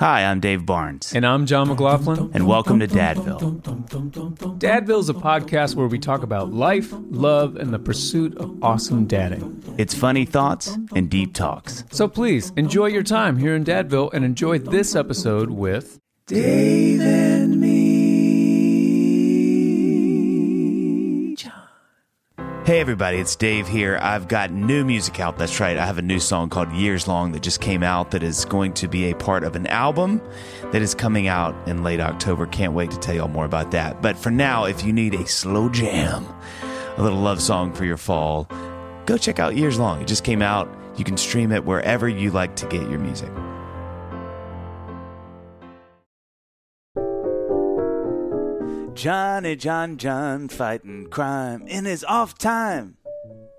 [0.00, 2.28] Hi, I'm Dave Barnes, and I'm Jon McLaughlin.
[2.34, 3.60] and welcome to Dadville.
[4.58, 9.06] Dadville is a podcast where we talk about life, love, and the pursuit of awesome
[9.06, 9.62] dadding.
[9.78, 11.84] It's funny thoughts and deep talks.
[11.92, 17.60] So please enjoy your time here in Dadville and enjoy this episode with Dave and
[17.60, 17.93] me.
[22.64, 23.98] Hey everybody, it's Dave here.
[24.00, 25.36] I've got new music out.
[25.36, 25.76] That's right.
[25.76, 28.72] I have a new song called Years Long that just came out that is going
[28.72, 30.22] to be a part of an album
[30.72, 32.46] that is coming out in late October.
[32.46, 34.00] Can't wait to tell you all more about that.
[34.00, 36.26] But for now, if you need a slow jam,
[36.96, 38.48] a little love song for your fall,
[39.04, 40.00] go check out Years Long.
[40.00, 40.66] It just came out.
[40.96, 43.28] You can stream it wherever you like to get your music.
[48.94, 52.96] Johnny Jon Jon fighting crime in his off time.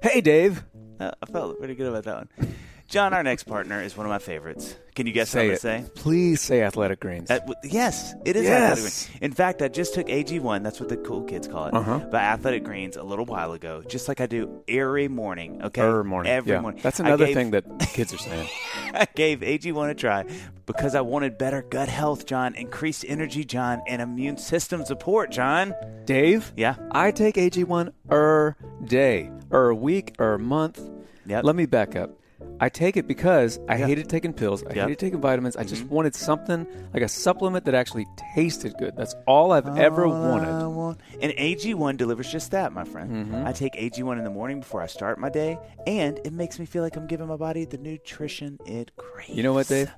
[0.02, 0.64] Hey, Dave.
[0.98, 2.56] Uh, I felt pretty good about that one.
[2.88, 4.76] Jon, our next partner, is one of my favorites.
[4.94, 6.02] Can you guess Say what I'm going to say?
[6.02, 7.28] Please say Athletic Greens.
[7.30, 8.62] W- yes, it is Yes.
[8.62, 9.10] Athletic Greens.
[9.22, 12.00] In fact, I just took AG1, that's what the cool kids call it, Uh-huh.
[12.12, 15.82] by Athletic Greens a little while ago, just like I do every morning, okay?
[15.82, 16.32] Every morning.
[16.32, 16.62] Every Yeah.
[16.62, 16.80] morning.
[16.84, 18.48] That's another gave- thing that kids are saying.
[18.94, 20.24] I gave AG1 a try
[20.68, 25.74] because I wanted better gut health, Jon, increased energy, Jon, and immune system support, Jon.
[26.06, 26.54] Dave?
[26.56, 26.76] Yeah.
[26.92, 30.80] I take AG1 er day, er week, er month.
[31.26, 31.44] Yep.
[31.44, 32.12] Let me back up.
[32.60, 33.88] I take it because I Yeah.
[33.88, 34.64] hated taking pills.
[34.64, 34.76] I Yep.
[34.88, 35.58] hated taking vitamins.
[35.58, 38.96] I just wanted something like a supplement that actually tasted good.
[38.96, 40.68] That's all I've ever All I wanted.
[40.70, 43.12] want- And AG1 delivers just that, my friend.
[43.12, 43.46] Mm-hmm.
[43.48, 46.66] I take AG1 in the morning before I start my day, and it makes me
[46.66, 49.36] feel like I'm giving my body the nutrition it craves.
[49.36, 49.92] You know what, Dave?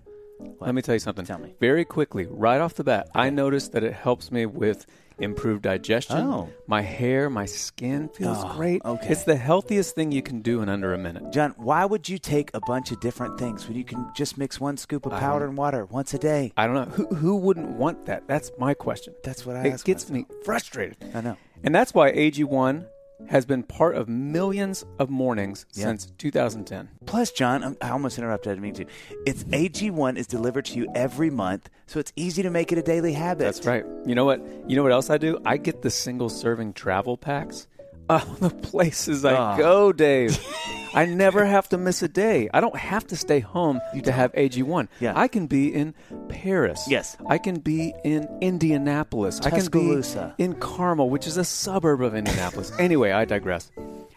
[0.59, 1.25] Let me tell you something.
[1.25, 1.55] Tell me.
[1.59, 4.85] Very quickly, right off the bat, I noticed that it helps me with
[5.19, 6.17] improved digestion.
[6.17, 6.49] Oh.
[6.67, 8.81] My hair, my skin feels Oh, great.
[8.85, 9.07] okay.
[9.09, 11.31] It's the healthiest thing you can do in under a minute.
[11.31, 14.59] Jon, why would you take a bunch of different things when you can just mix
[14.59, 16.53] one scoop of powder and water once a day?
[16.57, 16.85] I don't know.
[16.95, 18.27] Who, who wouldn't want that?
[18.27, 19.13] That's my question.
[19.23, 20.29] That's what I It ask gets myself.
[20.29, 20.97] me frustrated.
[21.15, 21.37] I know.
[21.63, 22.85] And that's why AG1
[23.29, 25.85] has been part of millions of mornings Yeah.
[25.85, 26.89] since 2010.
[27.05, 28.51] Plus, Jon, I'm- almost interrupted.
[28.51, 28.85] I didn't mean to.
[29.25, 32.81] It's AG1 is delivered to you every month, so it's easy to make it a
[32.83, 33.43] daily habit.
[33.45, 33.85] That's right.
[34.05, 34.45] You know what?
[34.67, 35.39] You know what else I do?
[35.45, 37.67] I get the single serving travel packs.
[38.09, 39.57] Oh, the places I Ah.
[39.57, 40.39] go, Dave.
[40.93, 42.49] I never have to miss a day.
[42.53, 44.87] I don't have to stay home to have AG1.
[44.99, 45.13] Yeah.
[45.15, 45.93] I can be in
[46.29, 46.83] Paris.
[46.87, 47.17] Yes.
[47.27, 49.39] I can be in Indianapolis.
[49.41, 50.01] I can be
[50.37, 52.71] in Carmel, which is a suburb of Indianapolis.
[52.79, 53.71] anyway, I digress.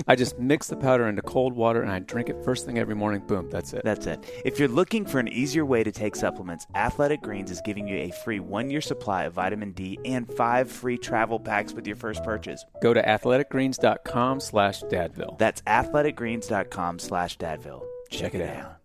[0.08, 2.94] I just mix the powder into cold water and I drink it first thing every
[2.94, 3.20] morning.
[3.26, 3.82] Boom, that's it.
[3.84, 4.24] That's it.
[4.44, 7.96] If you're looking for an easier way to take supplements, Athletic Greens is giving you
[7.96, 11.96] a free one year supply of vitamin D and five free travel packs with your
[11.96, 12.64] first purchase.
[12.82, 15.38] Go to athleticgreens.com slash dadville.
[15.38, 17.82] That's athleticgreens.com slash dadville.
[18.10, 18.78] Check it out.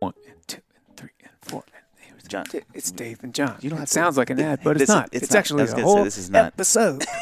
[0.00, 1.64] One and two and three and four.
[1.74, 2.44] And here's Jon.
[2.74, 3.56] It's Dave and Jon.
[3.60, 5.08] You don't it have to- sounds like an ad, but it's This not.
[5.12, 5.38] it's It's, not.
[5.38, 6.46] Actually a gonna say, whole this is not.
[6.46, 7.04] episode.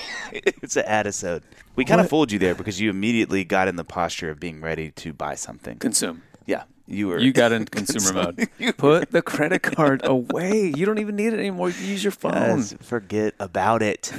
[0.32, 1.42] it's an episode.
[1.80, 4.60] We kind of fooled you there because you immediately got in the posture of being
[4.60, 5.78] ready to buy something.
[5.78, 6.22] Consume.
[6.44, 7.18] Yeah, you were.
[7.18, 8.48] You got in consumer mode.
[8.58, 10.74] You- Put the credit card away.
[10.76, 11.68] You don't even need it anymore.
[11.68, 12.32] You can use your phone.
[12.32, 14.12] Guys, forget about it.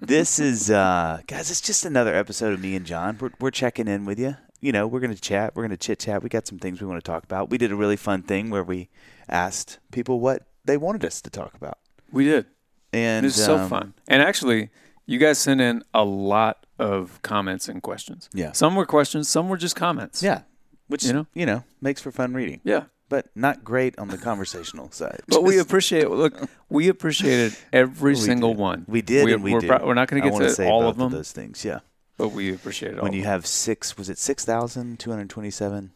[0.00, 3.16] this is, uh, guys, it's just another episode of me and Jon.
[3.20, 4.36] We're, we're checking in with you.
[4.60, 5.54] You know, we're going to chat.
[5.54, 6.24] We're going to chit chat.
[6.24, 7.50] We got some things we want to talk about.
[7.50, 8.88] We did a really fun thing where we
[9.28, 11.78] asked people what they wanted us to talk about.
[12.10, 12.46] We did.
[12.92, 13.94] And It was so um, fun.
[14.08, 14.70] And actually,
[15.06, 18.28] you guys sent in a lot of comments and questions.
[18.34, 18.52] Yeah.
[18.52, 20.22] Some were questions, some were just comments.
[20.22, 20.42] Yeah.
[20.88, 22.84] Which, you know, you know makes for fun reading, Yeah.
[23.08, 25.20] but not great on the conversational side.
[25.26, 26.34] But we appreciate look,
[26.68, 28.58] we appreciated every We single did.
[28.60, 28.84] one.
[28.86, 30.96] We did, we, and we we're, pro- we're not going to get to all of
[30.96, 31.64] them, those things.
[31.64, 31.80] Yeah.
[32.16, 35.90] but we appreciated all when you have six, was it six thousand two hundred twenty-seven?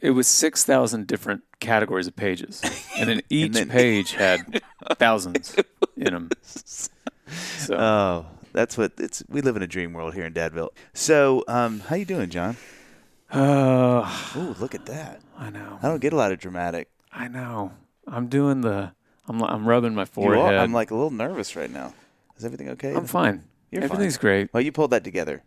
[0.00, 2.62] It was 6,000 different categories of pages.
[2.98, 4.62] And then each then- page had
[4.98, 5.54] thousands
[5.96, 6.30] in them.
[6.42, 9.22] So, Oh, that's what it's.
[9.28, 10.70] We live in a dream world here in Dadville.
[10.94, 12.56] So, um, how you doing, Jon?
[13.30, 15.20] uh, Ooh, look at that.
[15.36, 15.78] I know.
[15.82, 16.88] I don't get a lot of dramatic.
[17.12, 17.72] I know.
[18.06, 18.92] I'm doing the
[19.28, 20.54] I'm I'm rubbing my You forehead.
[20.54, 21.94] I'm like a little nervous right now.
[22.36, 22.94] Is everything okay?
[22.94, 23.44] I'm fine.
[23.70, 23.90] You're fine.
[23.90, 24.52] Everything's great.
[24.52, 25.42] Well, you pulled that together,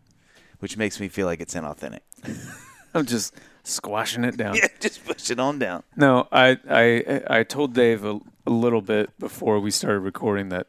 [0.60, 2.00] which makes me feel like it's inauthentic.
[2.94, 4.56] I'm just squashing it down.
[4.62, 5.84] Yeah, just push it on down.
[5.96, 10.68] No, I I I told Dave a, a little bit before we started recording that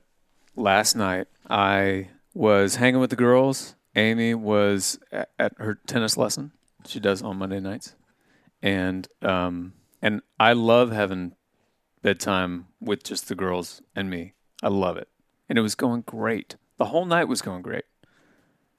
[0.56, 2.08] last night I
[2.38, 3.75] was hanging with the girls.
[3.96, 6.52] Amy was at, at her tennis lesson.
[6.87, 7.96] She does on Monday nights,
[8.62, 11.35] and um and I love having
[12.00, 14.35] bedtime with just the girls and me.
[14.62, 15.08] I love it,
[15.49, 16.55] and it was going great.
[16.76, 17.87] The whole night was going great.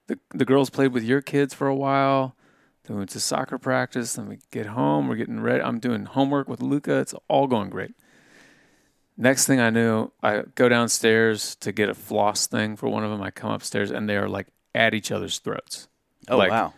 [0.07, 2.37] The the girls played with your kids for a while.
[2.83, 4.13] Then we went to soccer practice.
[4.13, 5.09] Then we get home.
[5.09, 5.61] We're getting ready.
[5.61, 6.99] I'm doing homework with Luca.
[6.99, 7.91] It's all going great.
[9.21, 13.11] Next thing I knew, I go downstairs to get a floss thing for one of
[13.11, 13.21] them.
[13.21, 15.89] I come upstairs and they are like at each other's throats.
[16.29, 16.73] Oh Like, wow.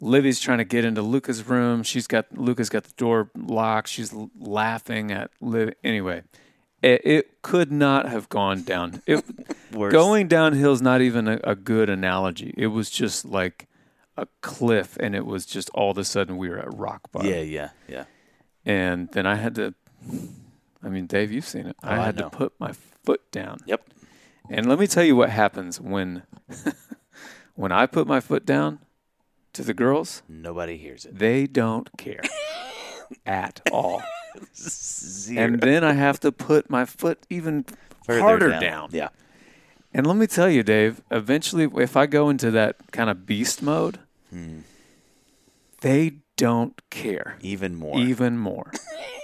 [0.00, 1.82] Livy's trying to get into Luca's room.
[1.82, 3.88] She's got Luca's got the door locked.
[3.88, 5.74] She's l- laughing at Liv.
[5.82, 6.22] Anyway,
[6.82, 9.02] it, it could not have gone down.
[9.06, 9.24] It,
[9.72, 9.92] Worse.
[9.92, 12.54] going downhill is not even a, a good analogy.
[12.56, 13.68] It was just like
[14.16, 17.28] a cliff, and it was just all of a sudden we were at rock bottom.
[17.28, 18.04] Yeah, yeah, yeah.
[18.64, 19.74] And then I had to.
[20.82, 21.76] I mean, Dave, you've seen it.
[21.82, 22.28] I Oh, I had know.
[22.28, 23.58] to put my foot down.
[23.66, 23.84] Yep.
[24.50, 26.22] And let me tell you what happens when
[27.54, 28.80] when I put my foot down
[29.52, 30.22] to the girls.
[30.28, 31.18] Nobody hears it.
[31.18, 32.20] They don't care
[33.26, 34.02] at all.
[34.54, 35.44] Zero.
[35.44, 37.64] And then I have to put my foot even
[38.06, 38.60] Further harder down.
[38.60, 38.88] down.
[38.92, 39.08] Yeah.
[39.94, 43.62] And let me tell you, Dave, eventually, if I go into that kind of beast
[43.62, 43.98] mode,
[44.30, 44.60] Hmm.
[45.82, 47.98] they don't care Even more.
[47.98, 48.72] even more.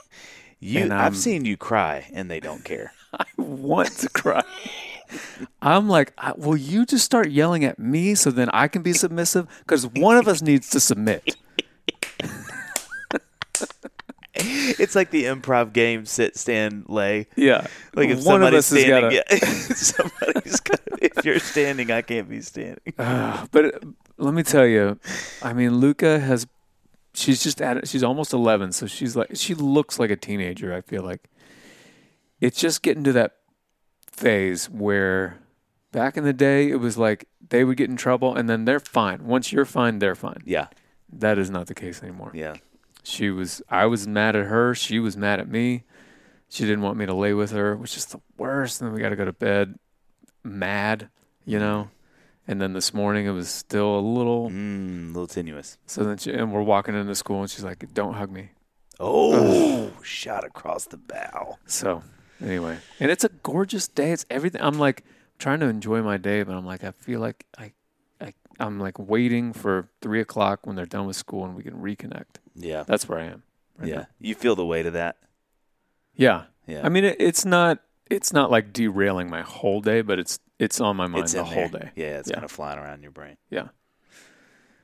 [0.61, 2.93] you, and I've seen you cry, and they don't care.
[3.13, 4.43] I want to cry.
[5.63, 8.93] I'm like, I- will you just start yelling at me so then I can be
[8.93, 9.47] submissive?
[9.61, 11.37] Because one of us needs to submit.
[14.35, 17.27] it's like the improv game: sit, stand, lay.
[17.37, 17.67] Yeah.
[17.95, 19.37] Like if one of somebody's standing, got to.
[19.37, 20.81] yeah, somebody's got.
[21.01, 22.93] If you're standing, I can't be standing.
[22.97, 23.79] but uh,
[24.19, 24.99] let me tell you,
[25.43, 26.47] I mean, Luca has.
[27.19, 27.89] She's just at.
[27.89, 30.73] She's almost 11, so she's like she looks like a teenager.
[30.75, 31.29] I feel like
[32.41, 33.37] it's just getting to that
[34.11, 35.39] phase where
[35.93, 38.81] back in the day it was like they would get in trouble and then they're
[38.81, 39.25] fine.
[39.27, 40.43] Once you're fine, they're fine.
[40.45, 40.69] Yeah,
[41.13, 42.31] That is not the case anymore.
[42.35, 42.55] yeah.
[43.03, 45.85] She was I was mad at her, she was mad at me.
[46.51, 48.81] She didn't want me to lay with her, which is the worst.
[48.81, 49.79] And then we got to go to bed
[50.45, 51.09] mad,
[51.45, 51.91] you know.
[52.49, 54.49] And then this morning it was still a little.
[54.49, 55.77] Mm, a little tenuous.
[55.87, 58.51] So then she, and we're walking into school and she's like, "Don't hug me."
[58.99, 61.59] Oh, shot across the bow.
[61.67, 62.03] So
[62.43, 64.13] anyway, and it's a gorgeous day.
[64.13, 64.63] It's everything.
[64.63, 65.05] I'm like
[65.39, 67.73] trying to enjoy my day, but I'm like I feel like I,
[68.21, 71.75] I I'm like waiting for three o'clock when they're done with school and we can
[71.75, 72.39] reconnect.
[72.57, 73.43] Yeah, That's where I am.
[73.79, 73.95] right yeah.
[73.97, 74.07] now.
[74.21, 75.17] You feel the weight of that.
[76.15, 76.45] Yeah.
[76.67, 77.79] Yeah, I mean, it, it's not
[78.11, 81.45] it's not like derailing my whole day, but it's it's on my mind it's the
[81.45, 81.81] whole there.
[81.81, 81.91] day.
[81.97, 82.35] Yeah, it's Yeah.
[82.37, 83.37] kind of flying around your brain.
[83.51, 83.69] Yeah.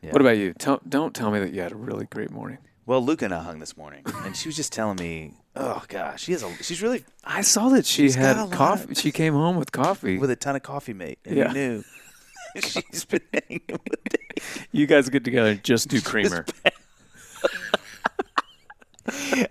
[0.03, 0.11] Yeah.
[0.13, 0.53] What about you?
[0.55, 2.59] Tell, don't tell me that you had a really great morning.
[2.87, 6.25] Well, Luca and I hung this morning, and she was just telling me, "Oh gosh,
[6.25, 6.55] she has a.
[6.63, 8.93] She's really I saw that she had got a lot coffee.
[8.93, 10.19] of- she came home with coffee.
[10.19, 11.49] with a ton of coffee, mate, and Yeah.
[11.49, 11.85] you knew
[12.61, 14.59] she's been hanging with.
[14.71, 16.45] You guys get together and just do creamer.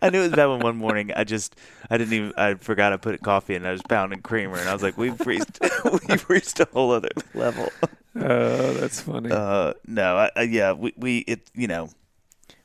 [0.01, 1.55] I knew it was bad when one morning I just
[1.89, 4.73] I didn't even I forgot I put coffee in I was pounding creamer and I
[4.73, 5.59] was like we've reached
[6.09, 7.69] we've reached a whole other level.
[8.15, 9.31] Oh, that's funny.
[9.31, 11.89] Uh, no, I, I, yeah, we we it you know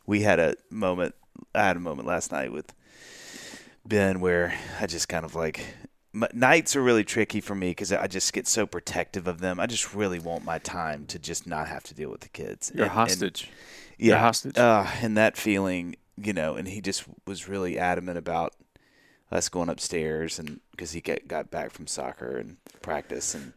[0.07, 1.15] we had a moment.
[1.55, 2.73] I had a moment last night with
[3.85, 5.65] Ben where I just kind of like
[6.13, 9.61] my, nights are really tricky for me because I just get so protective of them.
[9.61, 12.73] I just really want my time to just not have to deal with the kids.
[12.75, 13.51] You're And- and- hostage.
[13.99, 14.59] yeah, You're hostage.
[14.59, 18.55] Uh, and that feeling, you know, and he just was really adamant about
[19.31, 23.53] us going upstairs, and because he get, got back from soccer and practice, and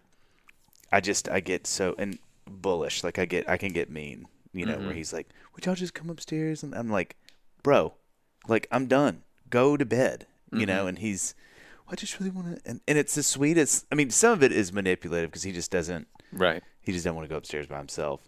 [0.92, 4.66] I just I get so and bullish, like I get I can get mean, you
[4.66, 4.86] know, Mm-hmm.
[4.88, 7.16] where he's like, "Would y'all just come upstairs?" And I'm like,
[7.64, 7.94] "Bro,
[8.48, 9.24] like I'm done.
[9.50, 10.66] Go to bed," you Mm-hmm.
[10.66, 11.34] know, and he's.
[11.86, 13.86] "Well, I just really want to, and, and it's the sweetest.
[13.92, 16.62] I mean, some of it is manipulative because he just doesn't right.
[16.82, 18.28] he just doesn't want to go upstairs by himself.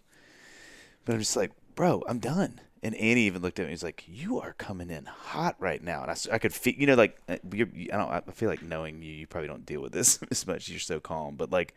[1.04, 2.60] But I'm just like, bro, I'm done.
[2.84, 3.64] And Annie even looked at me.
[3.64, 6.74] And he's like, "You are coming in hot right now." And I, I could feel,
[6.74, 8.10] you know, like uh, you're, I don't.
[8.10, 10.68] I feel like knowing you, you probably don't deal with this as much.
[10.68, 11.74] You're so calm, but like,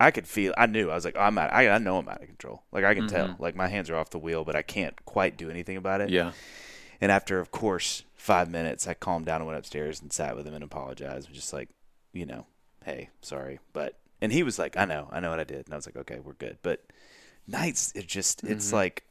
[0.00, 0.54] I could feel.
[0.56, 0.90] I knew.
[0.90, 1.52] I was like, I'm out.
[1.52, 2.62] I, I know I'm out of control.
[2.72, 3.36] Like I can tell.
[3.38, 6.10] Like my hands are off the wheel, but I can't quite do anything about it.
[6.10, 6.32] Yeah.
[7.00, 10.46] And after, of course, five minutes, I calmed down and went upstairs and sat with
[10.46, 11.32] him and apologized.
[11.32, 11.68] Just like,
[12.12, 12.46] you know,
[12.84, 13.60] hey, sorry.
[13.72, 15.66] But and he was like, I know, I know what I did.
[15.66, 16.58] And I was like, okay, we're good.
[16.62, 16.84] But
[17.46, 19.04] nights, it just, it's like,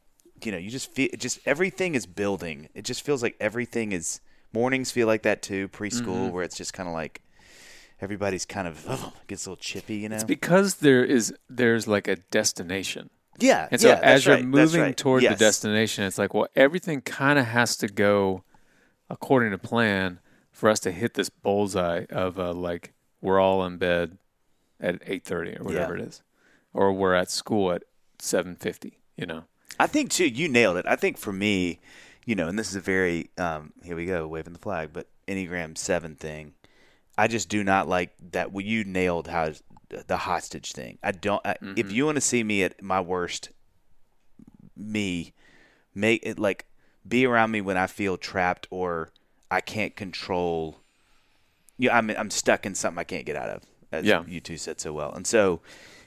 [0.45, 2.69] you know, you just feel, it just everything is building.
[2.73, 4.19] It just feels like everything is.
[4.53, 5.67] Mornings feel like that too.
[5.67, 7.21] Preschool, where it's just kind of like
[8.01, 10.15] everybody's kind of oh, gets a little chippy, you know.
[10.15, 13.09] It's because there is there's like a destination.
[13.39, 14.97] yeah, And so yeah, as you're right, moving right.
[14.97, 15.37] toward Yes.
[15.37, 18.43] the destination, it's like, well, everything kind of has to go
[19.09, 20.19] according to plan
[20.51, 24.17] for us to hit this bullseye of uh, like we're all in bed
[24.79, 26.03] at 8:30 or whatever Yeah.
[26.03, 26.21] it is,
[26.73, 27.83] or we're at school at
[28.17, 28.93] 7:50.
[29.17, 29.43] You know.
[29.79, 30.85] I think too, you nailed it.
[30.87, 31.79] I think for me,
[32.25, 35.07] you know, and this is a very um, here we go, waving the flag, but
[35.27, 36.53] Enneagram Seven thing.
[37.17, 38.51] I just do not like that.
[38.51, 39.51] Well, you nailed how
[39.89, 40.97] the hostage thing.
[41.03, 41.41] I don't.
[41.45, 43.49] I, If you want to see me at my worst,
[44.75, 45.33] me
[45.95, 46.65] make it like
[47.07, 49.09] be around me when I feel trapped or
[49.49, 50.79] I can't control.
[51.77, 53.63] Yeah, I'm I'm stuck in something I can't get out of.
[53.91, 54.23] As Yeah.
[54.27, 55.61] you two said so well, and so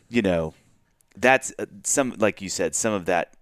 [0.09, 0.55] you know
[1.17, 3.35] that's uh, some like you said some of that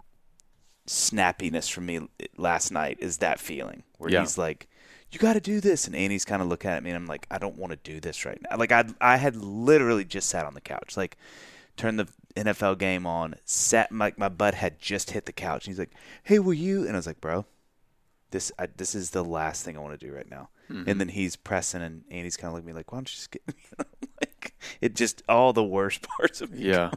[0.88, 4.21] snappiness from me last night is that feeling where Yeah.
[4.21, 4.66] he's like
[5.11, 7.26] you got to do this and Annie's kind of looking at me and I'm like
[7.30, 10.45] I don't want to do this right now like I I had literally just sat
[10.47, 11.16] on the couch like
[11.76, 15.73] turned the NFL game on sat like my butt had just hit the couch and
[15.73, 15.92] he's like
[16.25, 17.45] hey will you and I was like bro
[18.30, 20.99] this I, this is the last thing I want to do right now and mm-hmm.
[20.99, 23.30] then he's pressing and Annie's kind of looking at me like why don't you just
[23.30, 23.54] get me
[24.21, 26.90] like it just all the worst parts of me Yeah.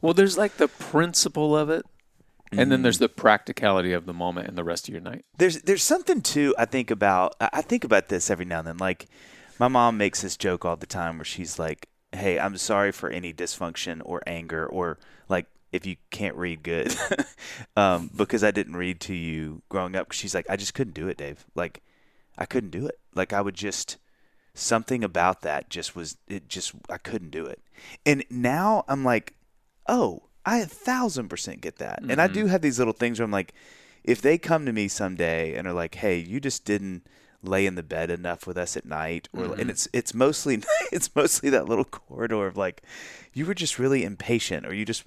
[0.00, 1.84] well, there's like the principle of it,
[2.58, 5.24] and then there's the practicality of the moment and the rest of your night.
[5.38, 8.68] there's there's something too I think about I I think about this every now and
[8.68, 8.76] then.
[8.78, 9.06] Like
[9.58, 13.10] my mom makes this joke all the time where she's like, "Hey, I'm sorry for
[13.10, 16.94] any dysfunction or anger or like if you can't read good,
[17.76, 21.08] um, because I didn't read to you growing up." she's like, "I just couldn't do
[21.08, 21.46] it, Dave.
[21.54, 21.82] Like
[22.36, 22.98] I couldn't do it.
[23.14, 23.98] Like I would just."
[24.54, 27.62] Something about that just was it just I couldn't do it.
[28.04, 29.32] And now I'm like,
[29.88, 32.02] oh, I a thousand percent get that.
[32.02, 32.48] And I do mm-hmm.
[32.50, 33.54] have these little things where I'm like,
[34.04, 37.06] if they come to me someday and are like, hey, you just didn't
[37.42, 39.70] lay in the bed enough with us at night, or and mm-hmm.
[39.70, 42.82] it's it's mostly it's mostly that little corridor of like,
[43.32, 45.04] you were just really impatient, or you just,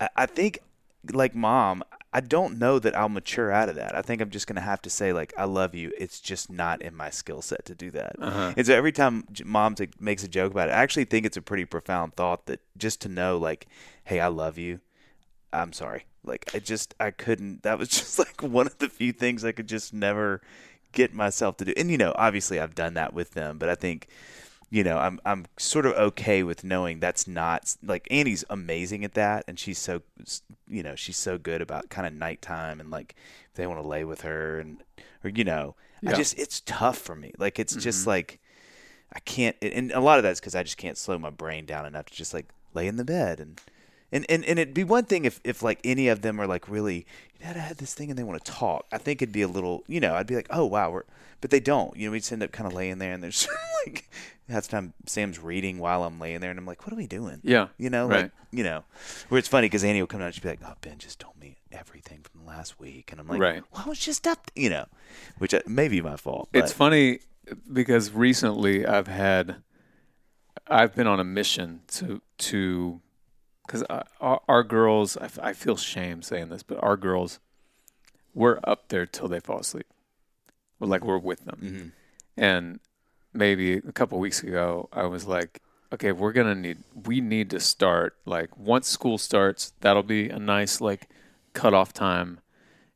[0.00, 0.58] I, I think,
[1.12, 1.82] like mom.
[2.14, 3.94] I don't know that I'll mature out of that.
[3.94, 5.92] I think I'm just going to have to say like I love you.
[5.98, 8.16] It's just not in my skill set to do that.
[8.18, 8.52] Uh-huh.
[8.56, 11.42] And so every time mom makes a joke about it, I actually think it's a
[11.42, 13.66] pretty profound thought that just to know like,
[14.04, 14.80] hey, I love you.
[15.52, 16.04] I'm sorry.
[16.24, 17.62] Like I just I couldn't.
[17.62, 20.42] That was just like one of the few things I could just never
[20.92, 21.72] get myself to do.
[21.76, 24.08] And you know, obviously I've done that with them, but I think
[24.72, 29.12] you know, I'm I'm sort of okay with knowing that's not like Annie's amazing at
[29.12, 30.00] that, and she's so
[30.66, 33.14] you know she's so good about kind of nighttime and like
[33.50, 34.82] if they want to lay with her and
[35.22, 35.74] or you know
[36.06, 37.32] I just it's tough for me.
[37.36, 38.10] Like it's just mm-hmm.
[38.10, 38.40] like
[39.12, 41.84] I can't, and a lot of that's because I just can't slow my brain down
[41.84, 43.60] enough to just like lay in the bed and.
[44.12, 46.68] And, and, and it'd be one thing if, if like any of them are like
[46.68, 47.06] really,
[47.40, 48.86] Dad, I had this thing and they want to talk.
[48.92, 51.04] I think it'd be a little, you know, I'd be like, oh wow, we're,
[51.40, 51.96] but they don't.
[51.96, 53.48] You know, we just end up kind of laying there and there's
[53.86, 54.08] like
[54.48, 57.06] half the time Sam's reading while I'm laying there and I'm like, what are we
[57.06, 57.40] doing?
[57.42, 57.68] Yeah.
[57.78, 58.22] You know, Right.
[58.24, 58.84] like you know,
[59.30, 61.18] where it's funny because Annie will come down and she'll be like, "Oh, Ben just
[61.18, 63.62] told me everything from last week," and I'm like, Right.
[63.72, 64.84] "Well, I was just up," you know,
[65.38, 66.50] which uh, may be my fault.
[66.52, 67.20] But, It's funny
[67.72, 69.62] because recently I've had
[70.66, 73.00] I've been on a mission to to
[73.66, 73.82] because
[74.20, 77.38] our, our girls, I, f- I feel shame saying this, but our girls,
[78.34, 79.86] we're up there till they fall asleep.
[80.78, 81.88] We're like we're with them, Mm-hmm.
[82.36, 82.80] and
[83.32, 85.60] maybe a couple weeks ago, I was like,
[85.92, 90.38] okay, we're gonna need, we need to start like once school starts, that'll be a
[90.38, 91.08] nice like
[91.52, 92.40] cutoff time.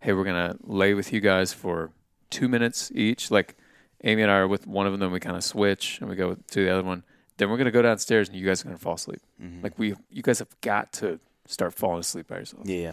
[0.00, 1.90] Hey, we're gonna lay with you guys for
[2.30, 3.30] two minutes each.
[3.30, 3.56] Like
[4.04, 6.16] Amy and I are with one of them, then we kind of switch and we
[6.16, 7.04] go to the other one.
[7.38, 9.20] Then we're gonna go downstairs and you guys are gonna fall asleep.
[9.42, 9.62] Mm-hmm.
[9.62, 12.66] Like we, you guys have got to start falling asleep by yourself.
[12.66, 12.92] Yeah.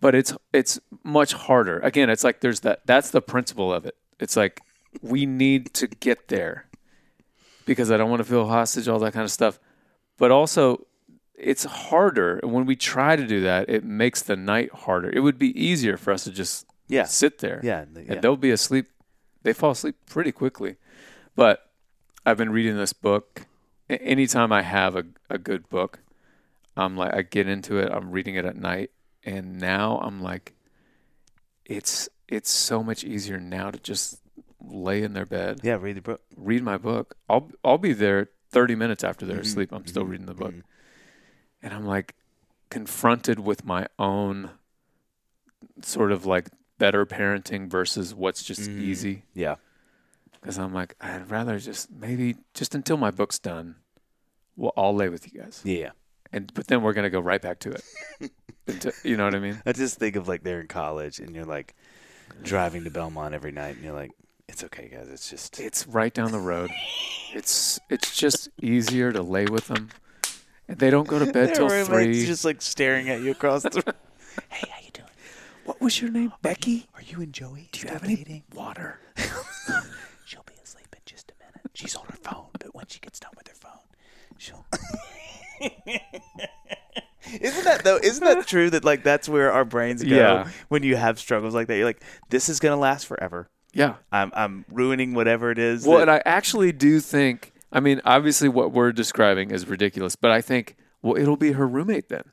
[0.00, 1.78] But it's it's much harder.
[1.80, 2.80] Again, it's like there's that.
[2.86, 3.96] That's the principle of it.
[4.18, 4.60] It's like
[5.00, 6.66] we need to get there
[7.66, 9.60] because I don't want to feel hostage, all that kind of stuff.
[10.18, 10.86] But also,
[11.34, 12.38] it's harder.
[12.38, 15.08] And when we try to do that, it makes the night harder.
[15.10, 17.04] It would be easier for us to just Yeah.
[17.04, 17.60] sit there.
[17.62, 18.02] Yeah, yeah.
[18.14, 18.86] And they'll be asleep.
[19.44, 20.76] They fall asleep pretty quickly.
[21.36, 21.60] But
[22.24, 23.46] I've been reading this book.
[23.88, 25.98] Anytime I have a, a good book,
[26.76, 27.90] I'm like, I get into it.
[27.92, 28.90] I'm reading it at night.
[29.24, 30.54] And now I'm like,
[31.64, 34.20] it's it's so much easier now to just
[34.60, 36.22] lay in their bed, Yeah, read the book.
[36.36, 37.16] read my book.
[37.28, 39.72] I'll I'll be there 30 minutes after they're Mhm, asleep.
[39.72, 40.62] I'm still mhm, reading the book mhm.
[41.62, 42.14] and I'm like
[42.70, 44.50] confronted with my own
[45.82, 46.48] sort of like
[46.78, 48.78] better parenting versus what's just Mhm.
[48.78, 49.24] easy.
[49.34, 49.56] Yeah.
[50.42, 53.76] Because I'm like, I'd rather just maybe just until my book's done,
[54.56, 55.90] well, I'll lay with you guys, Yeah.
[56.32, 57.84] and but then we're gonna go right back to it.
[58.66, 59.60] Until- you know what I mean?
[59.66, 61.74] I just think of like they're in college and you're like
[62.42, 64.10] driving to Belmont every night and you're like,
[64.48, 65.08] it's okay, guys.
[65.08, 66.70] It's just It's right down the road.
[67.34, 69.88] It's it's just easier to lay with them,
[70.68, 72.26] and they don't go to bed till three.
[72.26, 73.96] just like staring at you across the room.
[74.50, 75.08] hey, how you doing?
[75.64, 76.88] what was your name, Becky?
[76.94, 77.70] Are you and Joey?
[77.72, 79.00] Do you have any water?
[80.26, 81.70] She'll be asleep in just a minute.
[81.82, 83.72] She's on her phone, but when she gets done with her phone,
[84.38, 84.64] she'll.
[87.40, 87.96] isn't that though?
[88.02, 90.48] Isn't that true that like that's where our brains go Yeah.
[90.68, 91.76] when you have struggles like that?
[91.76, 93.48] You're like, this is gonna last forever.
[93.72, 93.94] Yeah.
[94.10, 95.86] I'm I'm ruining whatever it is.
[95.86, 97.52] Well, that- and I actually do think.
[97.72, 101.66] I mean, obviously, what we're describing is ridiculous, but I think, well, it'll be her
[101.66, 102.24] roommate then.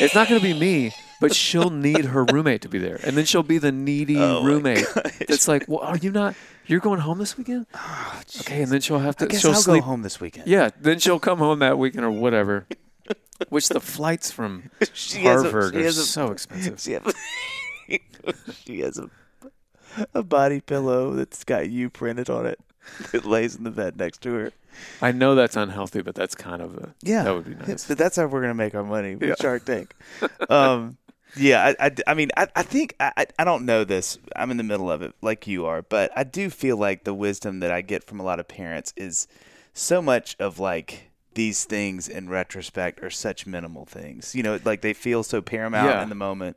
[0.00, 3.16] it's not going to be me, but she'll need her roommate to be there, and
[3.16, 4.84] then she'll be the needy Oh roommate.
[4.94, 5.18] gosh.
[5.26, 6.34] That's like, well, are you not?
[6.66, 7.66] You're going home this weekend?
[7.74, 9.24] Oh, Okay, and then she'll have to.
[9.24, 9.82] I guess she'll I'll sleep.
[9.82, 10.46] go home this weekend.
[10.48, 12.66] Yeah, then she'll come home that weekend or whatever.
[13.50, 16.80] Which the flights from She has a- Harvard she are a- so expensive.
[16.80, 17.14] She, have,
[18.64, 19.08] she has a
[20.12, 22.58] a body pillow that's got you printed on it
[23.14, 24.52] It lays in the bed next to her.
[25.00, 27.86] I know that's unhealthy, but that's kind of a Yeah, That would be nice.
[27.86, 29.34] But that's how we're gonna make our money with Yeah.
[29.40, 29.94] Shark Tank.
[30.50, 30.96] Um,
[31.36, 34.18] yeah, I, I, I mean, I, I think I, I- don't know this.
[34.34, 37.14] I'm in the middle of it, like you are, but I do feel like the
[37.14, 39.26] wisdom that I get from a lot of parents is
[39.74, 44.34] so much of like these things in retrospect are such minimal things.
[44.34, 46.02] You know, like they feel so paramount Yeah.
[46.02, 46.56] in the moment.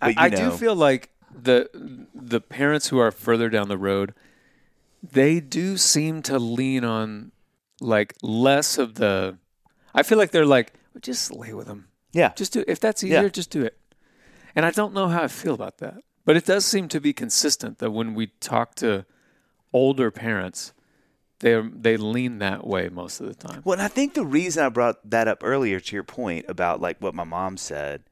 [0.00, 1.68] I, But I know, do feel like the
[2.14, 4.14] the parents who are further down the road,
[5.02, 7.32] they do seem to lean on
[7.80, 9.36] like less of the.
[9.94, 11.88] I feel like they're like, just lay with them.
[12.12, 12.68] yeah, Just do it.
[12.68, 13.28] if that's easier, Yeah.
[13.28, 13.76] just do it.
[14.56, 17.12] And I don't know how I feel about that, but it does seem to be
[17.12, 19.04] consistent that when we talk to
[19.72, 20.72] older parents,
[21.40, 23.62] they they lean that way most of the time.
[23.64, 26.80] Well, and I think the reason I brought that up earlier to your point about
[26.80, 28.04] like what my mom said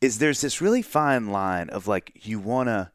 [0.00, 2.90] is there's this really fine line of like you want to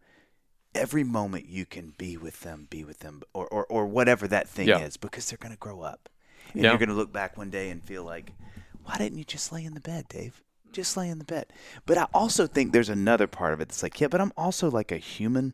[0.76, 4.48] every moment you can be with them, be with them or or, or whatever that
[4.50, 4.80] thing Yeah.
[4.80, 6.10] is because they're going to grow up.
[6.54, 6.70] And Yeah.
[6.72, 8.34] you're going to look back one day and feel like
[8.84, 10.44] why didn't you just lay in the bed, Dave?
[10.72, 11.48] Just lay in the bed.
[11.86, 14.70] But I also think there's another part of it that's like, yeah, but I'm also
[14.70, 15.54] like a human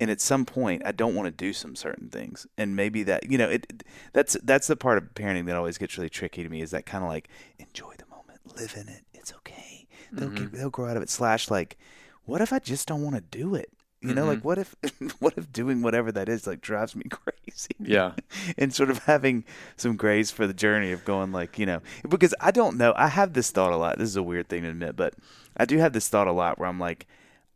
[0.00, 3.30] and at some point I don't want to do some certain things, and maybe that
[3.30, 3.84] you know it.
[4.12, 6.86] That's that's the part of parenting that always gets really tricky to me is that
[6.86, 9.02] kind of like enjoy the moment, live in it.
[9.14, 9.86] It's okay.
[10.12, 10.44] They'll mm-hmm.
[10.44, 11.10] get, they'll grow out of it.
[11.10, 11.78] Slash like,
[12.24, 13.70] what if I just don't want to do it?
[14.08, 14.48] You know, like mm-hmm.
[14.48, 14.76] what if
[15.20, 17.34] what if doing whatever that is like drives me crazy?
[17.78, 18.12] Yeah.
[18.58, 19.44] and sort of having
[19.76, 23.08] some grace for the journey of going like you know because i don't know i
[23.08, 25.14] have this thought a lot this is a weird thing to admit but
[25.56, 27.06] i do have this thought a lot where i'm like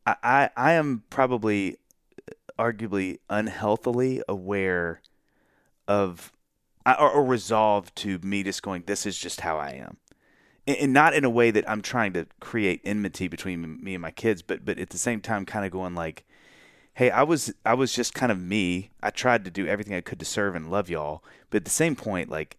[0.07, 1.77] i i, I am probably
[2.29, 5.01] uh, arguably unhealthily aware
[5.87, 6.33] of
[6.87, 9.97] or, or resolved to me just going this is just how i am
[10.67, 14.03] and, and not in a way that i'm trying to create enmity between me and
[14.03, 16.25] my kids but but at the same time kind of going like
[16.99, 18.91] hey, I was I was just kind of me.
[19.01, 21.71] I tried to do everything I could to serve and love y'all, but at the
[21.71, 22.57] same point, like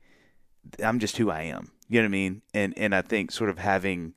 [0.82, 1.72] I'm just who I am.
[1.90, 2.42] You know what I mean?
[2.54, 4.14] And and I think sort of having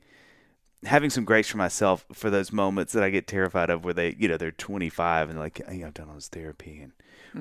[0.85, 4.15] having some grace for myself for those moments that I get terrified of, where they,
[4.17, 6.93] you know, they're 25 and like, hey, I've done all this therapy, and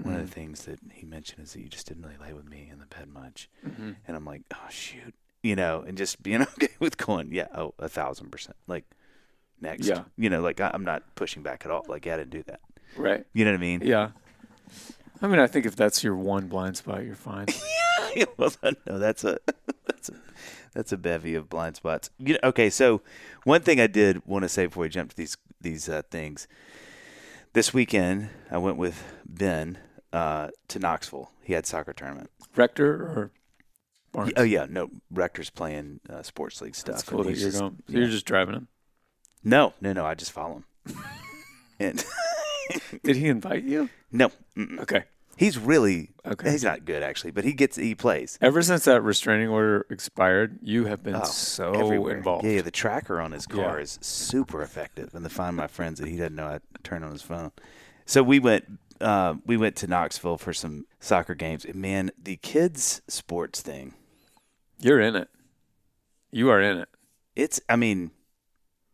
[0.03, 0.33] one of the mm-hmm.
[0.33, 2.87] things that he mentioned is that you just didn't really lay with me in the
[2.87, 3.91] bed much, mm-hmm.
[4.07, 5.13] and I'm like, oh shoot.
[5.43, 8.57] you know, and just being okay with going, yeah, oh, a thousand percent.
[8.65, 8.85] Like
[9.59, 10.05] next, Yeah.
[10.17, 11.85] you know, like I, I'm not pushing back at all.
[11.87, 12.59] Like, yeah, I didn't do that.
[12.97, 13.25] Right.
[13.33, 13.81] You know what I mean?
[13.83, 14.09] Yeah.
[15.21, 17.47] I mean, I think if that's your one blind spot, you're fine.
[18.15, 19.37] Yeah, well, no, that's a
[19.85, 20.13] that's a
[20.73, 22.09] that's a bevy of blind spots.
[22.17, 23.01] You know, okay, so
[23.43, 26.47] one thing I did want to say before we jump to these these uh, things.
[27.53, 29.77] This weekend, I went with Ben
[30.13, 31.31] uh, to Knoxville.
[31.43, 32.29] He had soccer tournament.
[32.55, 33.31] Rector or
[34.11, 34.33] Barnes?
[34.37, 36.95] Oh yeah, no, Rector's playing uh, sports league stuff.
[36.95, 37.77] That's cool that you're just- going.
[37.87, 37.99] So yeah.
[37.99, 38.67] you're just driving him.
[39.43, 40.05] No, no, no.
[40.05, 40.95] I just follow him.
[41.79, 42.05] and
[43.03, 43.89] Did he invite you?
[44.11, 44.79] no, mm-mm.
[44.81, 45.03] Okay.
[45.37, 46.51] he's really Okay.
[46.51, 48.37] He's not good actually, but he gets he plays.
[48.41, 52.17] Ever since that restraining order expired, you have been Oh, so everywhere.
[52.17, 52.45] involved.
[52.45, 53.83] Yeah, yeah, the tracker on his car Yeah.
[53.83, 57.11] is super effective, and to find my friends that he doesn't know I turn on
[57.11, 57.51] his phone.
[58.05, 58.65] So we went,
[58.99, 61.65] uh, we went to Knoxville for some soccer games.
[61.65, 63.93] And man, the kids' sports thing,
[64.79, 65.29] You're in it.
[66.31, 66.89] You are in it.
[67.35, 67.59] it's.
[67.67, 68.11] I mean,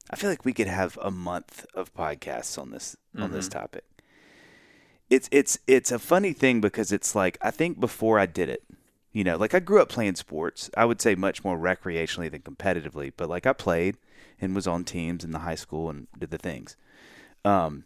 [0.10, 3.50] I feel like we could have a month of podcasts on this on this Mm-hmm.
[3.50, 3.84] topic.
[5.10, 8.64] It's it's it's a funny thing because it's like I think before I did it,
[9.14, 10.70] you know, like I grew up playing sports.
[10.76, 13.98] I would say much more recreationally than competitively, but like I played
[14.40, 16.76] and was on teams in the high school and did the things.
[17.46, 17.86] Um,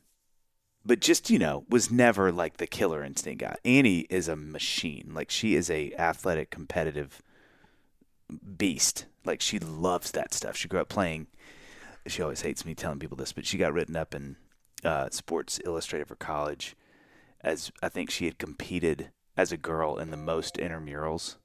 [0.85, 3.55] but just you know, was never like the killer instinct guy.
[3.63, 5.11] Annie is a machine.
[5.13, 7.21] Like she is a athletic, competitive
[8.57, 9.05] beast.
[9.25, 10.55] Like she loves that stuff.
[10.55, 11.27] She grew up playing.
[12.07, 14.35] She always hates me telling people this, but she got written up in
[14.83, 16.75] uh, Sports Illustrated for college,
[17.41, 21.35] as I think she had competed as a girl in the most intramurals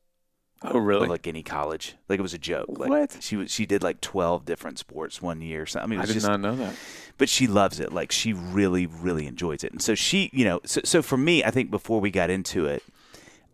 [0.63, 1.05] Oh, really?
[1.05, 1.97] of like any college.
[2.09, 2.67] Like it was a joke.
[2.79, 3.19] Like What?
[3.21, 5.67] she was she did like twelve different sports one year.
[5.67, 6.75] So I mean, it I did just not know that.
[7.19, 7.93] but she loves it.
[7.93, 9.73] Like she really, really enjoys it.
[9.73, 12.65] And so she, you know, so, so for me, I think before we got into
[12.65, 12.83] it,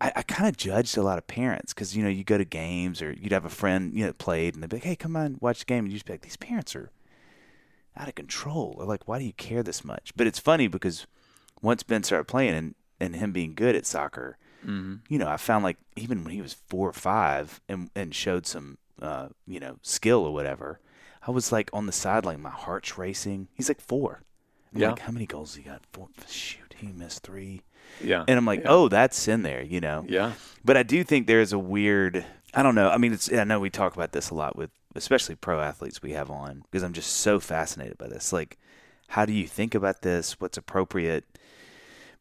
[0.03, 2.45] I, I kind of judged a lot of parents because, you know, you go to
[2.45, 4.95] games or you'd have a friend, you know, that played and they'd be like, hey,
[4.95, 5.85] come on, watch the game.
[5.85, 6.91] And you'd just be like, these parents are
[7.95, 8.75] out of control.
[8.77, 10.11] Or like, why do you care this much?
[10.15, 11.07] But it's funny because
[11.61, 14.95] once Ben started playing and, and him being good at soccer, Mm-hmm.
[15.09, 18.47] you know, I found like even when he was four or five and, and showed
[18.47, 20.79] some, uh, you know, skill or whatever,
[21.27, 23.49] I was like on the sideline, my heart's racing.
[23.53, 24.21] He's like four.
[24.73, 24.91] I'm Yeah.
[24.91, 25.81] like, how many goals he got?
[25.91, 26.07] Four.
[26.29, 27.63] Shoot, he missed three.
[28.03, 28.25] Yeah.
[28.27, 28.69] And I'm like, Yeah.
[28.69, 30.05] oh, that's in there, you know.
[30.07, 30.33] Yeah.
[30.65, 32.25] But I do think there's a weird.
[32.53, 32.89] I don't know.
[32.89, 33.31] I mean, it's.
[33.31, 36.63] I know we talk about this a lot with, especially pro athletes we have on,
[36.69, 38.31] because I'm just so fascinated by this.
[38.31, 38.57] Like,
[39.09, 40.39] how do you think about this?
[40.39, 41.25] What's appropriate?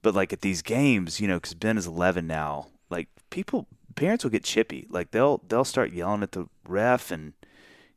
[0.02, 2.68] But like at these games, you know, because Ben is 11 now.
[2.90, 4.86] Like people, parents will get chippy.
[4.90, 7.34] Like they'll they'll start yelling at the ref, and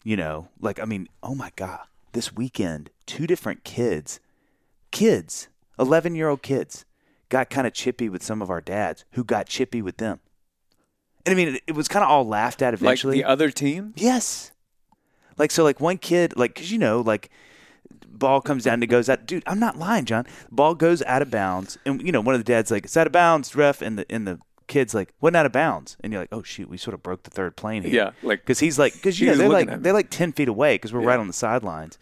[0.04, 1.80] you know, like I mean, oh my god,
[2.12, 4.20] this weekend, two different kids,
[4.92, 5.48] kids,
[5.80, 6.86] 11 year old kids,
[7.30, 10.20] got kind of chippy with some of our dads, who got chippy with them.
[11.26, 13.18] And I mean, it, it was kind of all laughed at eventually.
[13.18, 13.94] Like the other team?
[13.96, 14.52] Yes.
[15.38, 17.30] Like so, like one kid, like because you know, like
[18.08, 19.26] ball comes down and goes out.
[19.26, 20.26] Dude, I'm not lying, Jon.
[20.52, 23.08] Ball goes out of bounds, and you know, one of the dads like, "It's out
[23.08, 26.22] of bounds, ref," and the and the kid's like, "Wasn't out of bounds," and you're
[26.22, 28.12] like, "Oh shoot, we sort of broke the third plane here." Yeah.
[28.24, 30.94] Like, because he's like, because you know they're like they're like ten feet away because
[30.94, 31.08] we're Yeah.
[31.08, 31.98] right on the sidelines.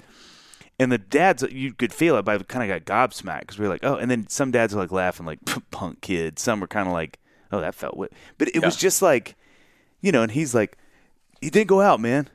[0.79, 3.65] And the dads, you could feel it, but I kind of got gobsmacked because we
[3.67, 3.95] were like, oh.
[3.95, 5.39] And then some dads are like laughing, like
[5.71, 6.39] punk kid.
[6.39, 7.19] Some were kind of like,
[7.51, 8.11] oh, that felt wit.
[8.37, 9.35] But it was just like,
[10.01, 10.23] you know.
[10.23, 10.77] And he's like,
[11.41, 12.29] he didn't go out, man.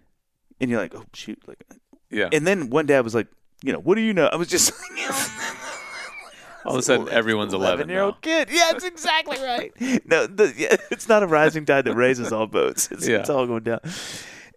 [0.60, 1.64] And you're like, oh shoot, like.
[2.10, 2.28] yeah.
[2.32, 3.26] And then one dad was like,
[3.62, 4.26] you know, what do you know?
[4.26, 4.72] I was just
[6.64, 8.48] All of a sudden, everyone's 11 year old kid.
[8.50, 9.72] Yeah, that's exactly right.
[10.06, 12.90] no, the, yeah, it's not a rising tide that raises all boats.
[12.90, 13.18] It's, Yeah.
[13.18, 13.80] it's all going down.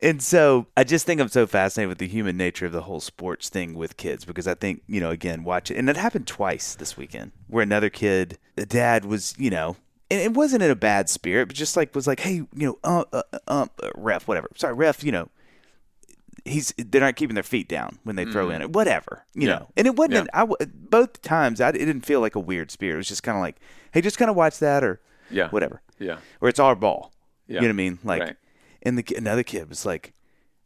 [0.04, 3.00] And so I just think I'm so fascinated with the human nature of the whole
[3.00, 5.78] sports thing with kids because I think, you know, again, watch it.
[5.78, 9.76] And it happened twice this weekend where another kid, the dad was, you know,
[10.10, 12.80] and it wasn't in a bad spirit, but just like was like, hey, you know,
[12.84, 14.50] uh, uh, uh, uh, ref, whatever.
[14.56, 15.30] Sorry, ref, you know,
[16.46, 19.48] he's they're not keeping their feet down when they throw in it, whatever, you Mm-hmm.
[19.50, 19.56] Yeah.
[19.60, 19.68] know.
[19.78, 20.14] And it wasn't.
[20.34, 20.42] Yeah.
[20.42, 22.96] an- I both times I it didn't feel like a weird spirit.
[22.96, 23.58] It was just kind of like,
[23.92, 25.50] hey, just kind of watch that or Yeah.
[25.50, 26.18] whatever, Yeah.
[26.42, 27.14] or it's our ball.
[27.48, 27.56] Yeah.
[27.56, 28.00] You know what I mean?
[28.04, 28.36] Like, Right.
[28.82, 30.14] And the another kid was like,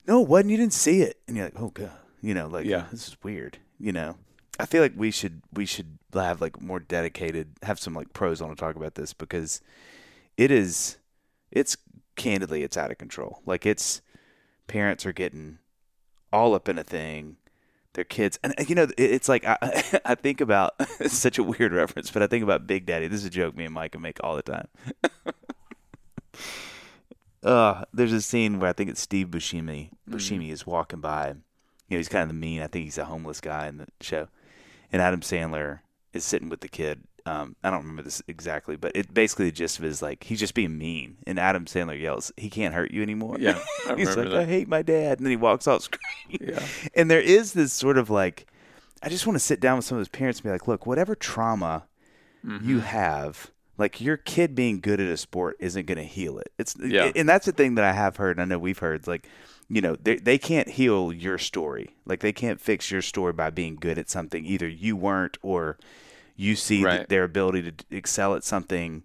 [0.07, 0.51] no, wasn't.
[0.51, 2.85] You didn't see it, and you're like, oh god, you know, like, Yeah.
[2.91, 3.57] this is weird.
[3.79, 4.17] You know,
[4.59, 8.41] I feel like we should we should have like more dedicated, have some like pros
[8.41, 9.61] on to talk about this because
[10.37, 10.97] it is,
[11.51, 11.75] it's
[12.15, 13.41] candidly, it's out of control.
[13.45, 14.01] Like it's
[14.67, 15.57] parents are getting
[16.31, 17.37] all up in a thing.
[17.93, 19.57] Their kids, and you know, it's like I,
[20.05, 23.07] I think about it's such a weird reference, but I think about Big Daddy.
[23.07, 24.67] This is a joke me and Micah make all the time.
[27.45, 29.91] uh, there's a scene where I think it's Steve Buscemi.
[30.09, 31.29] Buscemi is walking by.
[31.87, 32.61] You know, he's kind of the mean.
[32.61, 34.27] I think he's a homeless guy in the show,
[34.91, 35.79] and Adam Sandler
[36.13, 39.51] is sitting with the kid Um, I don't remember this exactly, but it basically the
[39.51, 42.73] gist of it is like he's just being mean, and Adam Sandler yells, "He can't
[42.73, 44.35] hurt you anymore." Yeah, I he's like, that.
[44.35, 46.39] "I hate my dad," and then he walks off screen.
[46.41, 46.65] Yeah.
[46.95, 48.47] And there is this sort of like,
[49.03, 50.85] I just want to sit down with some of his parents and be like, "Look,
[50.87, 51.85] whatever trauma
[52.45, 52.69] Mm-hmm.
[52.69, 56.51] you have." Like your kid being good at a sport isn't going to heal it.
[56.57, 57.11] It's Yeah.
[57.15, 58.37] and that's the thing that I have heard.
[58.37, 59.05] And I know we've heard.
[59.07, 59.27] Like,
[59.69, 61.89] you know, they they can't heal your story.
[62.05, 64.45] Like they can't fix your story by being good at something.
[64.45, 65.77] Either you weren't, or
[66.35, 67.07] you see Right.
[67.09, 69.03] their ability to excel at something,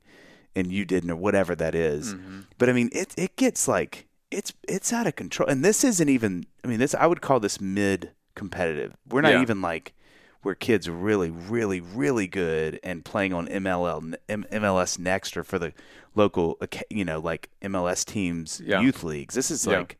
[0.55, 2.15] and you didn't, or whatever that is.
[2.15, 2.41] Mm-hmm.
[2.59, 5.49] But I mean, it it gets like it's it's out of control.
[5.49, 6.45] And this isn't even.
[6.65, 8.95] I mean, this I would call this mid competitive.
[9.09, 9.43] We're not Yeah.
[9.43, 9.95] even like
[10.42, 15.44] where kids are really, really, really good and playing on MLL, M- MLS Next or
[15.44, 15.72] for the
[16.14, 18.81] local, you know, like MLS teams, Yeah.
[18.81, 19.35] youth leagues.
[19.35, 19.79] This is Yeah.
[19.79, 19.98] like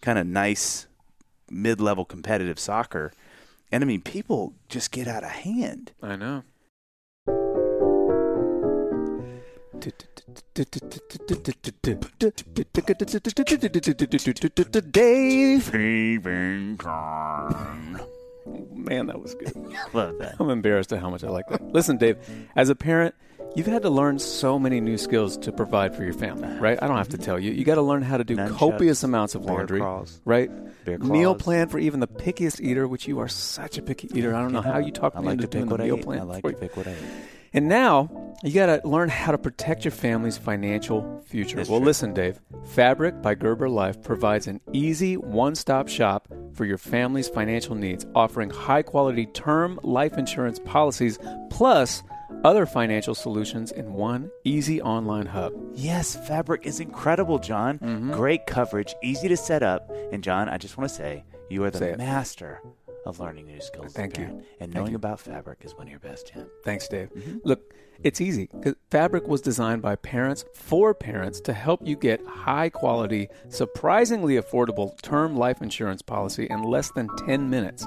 [0.00, 0.86] kind of nice
[1.50, 3.12] mid-level competitive soccer.
[3.72, 5.92] And I mean, people just get out of hand.
[6.02, 6.42] I know.
[14.92, 15.70] Dave.
[18.46, 19.54] Man, that was good.
[19.92, 20.36] Love that.
[20.38, 21.72] I'm embarrassed at how much I like that.
[21.72, 22.18] Listen, Dave,
[22.56, 23.14] as a parent,
[23.54, 26.60] you've had to learn so many new skills to provide for your family, uh-huh.
[26.60, 26.78] right?
[26.82, 27.52] I don't have to tell you.
[27.52, 30.20] You got to learn how to do Nunchucks, copious amounts of laundry, claws.
[30.24, 30.50] right?
[30.86, 34.34] Meal plan for even the pickiest eater, which you are such a picky eater.
[34.34, 36.20] I don't know how you talk I me like into doing the meal plan.
[36.20, 37.30] I like for to pick what I eat.
[37.52, 41.56] And now you got to learn how to protect your family's financial future.
[41.56, 41.86] That's well, true.
[41.86, 42.40] listen, Dave.
[42.64, 48.06] Fabric by Gerber Life provides an easy one stop shop for your family's financial needs,
[48.14, 51.18] offering high quality term life insurance policies
[51.50, 52.02] plus
[52.44, 55.52] other financial solutions in one easy online hub.
[55.74, 57.78] Yes, fabric is incredible, Jon.
[57.78, 58.12] Mm-hmm.
[58.12, 59.90] Great coverage, easy to set up.
[60.12, 61.98] And John, I just want to say, you are the Say it.
[63.06, 63.92] Of learning new skills.
[63.92, 64.42] Thank you.
[64.60, 64.96] And knowing you.
[64.96, 66.46] about fabric is one of your best, Jim.
[66.64, 67.10] Thanks, Dave.
[67.14, 67.38] Mm-hmm.
[67.44, 68.48] Look, it's easy.
[68.90, 75.00] Fabric was designed by parents for parents to help you get high quality, surprisingly affordable
[75.02, 77.86] term life insurance policy in less than 10 minutes.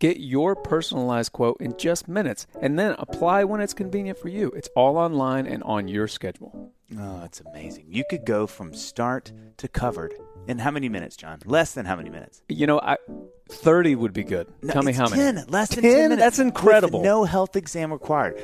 [0.00, 4.50] Get your personalized quote in just minutes and then apply when it's convenient for you.
[4.50, 6.72] It's all online and on your schedule.
[6.98, 7.86] Oh, it's amazing.
[7.88, 10.12] You could go from start to covered
[10.48, 11.38] in how many minutes, Jon?
[11.44, 12.42] Less than how many minutes?
[12.48, 12.96] You know, I
[13.48, 14.46] 30 would be good.
[14.62, 15.22] No, Tell me it's how many.
[15.40, 15.92] 10, less than 10?
[15.92, 16.20] 10 minutes.
[16.20, 17.00] That's incredible.
[17.00, 18.40] With no health exam required.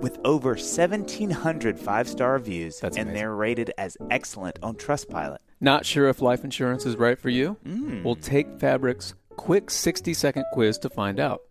[0.00, 3.20] With over 1,700 five star reviews, That's and amazing.
[3.22, 5.38] they're rated as excellent on Trustpilot.
[5.60, 7.56] Not sure if life insurance is right for you?
[7.64, 8.02] Mm.
[8.02, 11.42] Well, take Fabric's quick 60 second quiz to find out.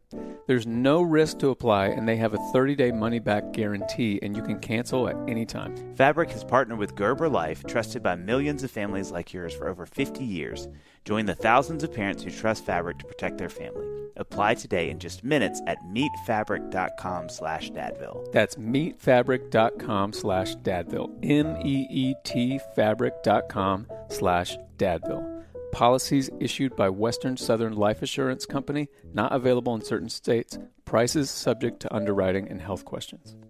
[0.46, 4.36] There's no risk to apply, and they have a 30 day money back guarantee, and
[4.36, 5.76] you can cancel at any time.
[5.96, 9.86] Fabric has partnered with Gerber Life, trusted by millions of families like yours for over
[9.86, 10.68] 50 years.
[11.06, 13.88] Join the thousands of parents who trust Fabric to protect their family.
[14.16, 18.32] Apply today in just minutes at meetfabric.com slash dadville.
[18.32, 21.10] That's meetfabric.com slash dadville.
[21.24, 25.33] M E E T fabric.com slash dadville.
[25.74, 30.56] Policies issued by Western Southern Life Assurance Company, not available in certain states.
[30.86, 33.36] Prices subject to underwriting and health questions.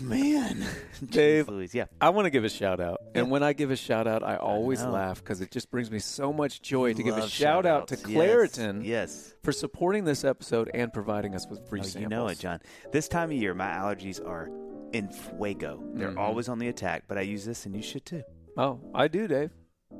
[0.00, 0.64] Man.
[1.10, 1.86] Dave, Jeez Louise, yeah.
[2.00, 3.00] I want to give a shout out.
[3.14, 4.90] And when I give a shout out, I always know.
[4.90, 7.96] laugh because it just brings me so much joy to give a shout out to
[7.96, 8.12] shout-outs.
[8.14, 9.34] Claritin Yes.
[9.42, 11.80] for supporting this episode and providing us with free.
[11.80, 12.02] Oh, samples.
[12.02, 12.60] you know it, Jon.
[12.92, 14.48] This time of year, my allergies are
[14.92, 15.82] in fuego.
[15.94, 16.18] They're Mhm.
[16.18, 18.22] always on the attack, but I use this and you should too.
[18.56, 19.50] Oh, I do, Dave.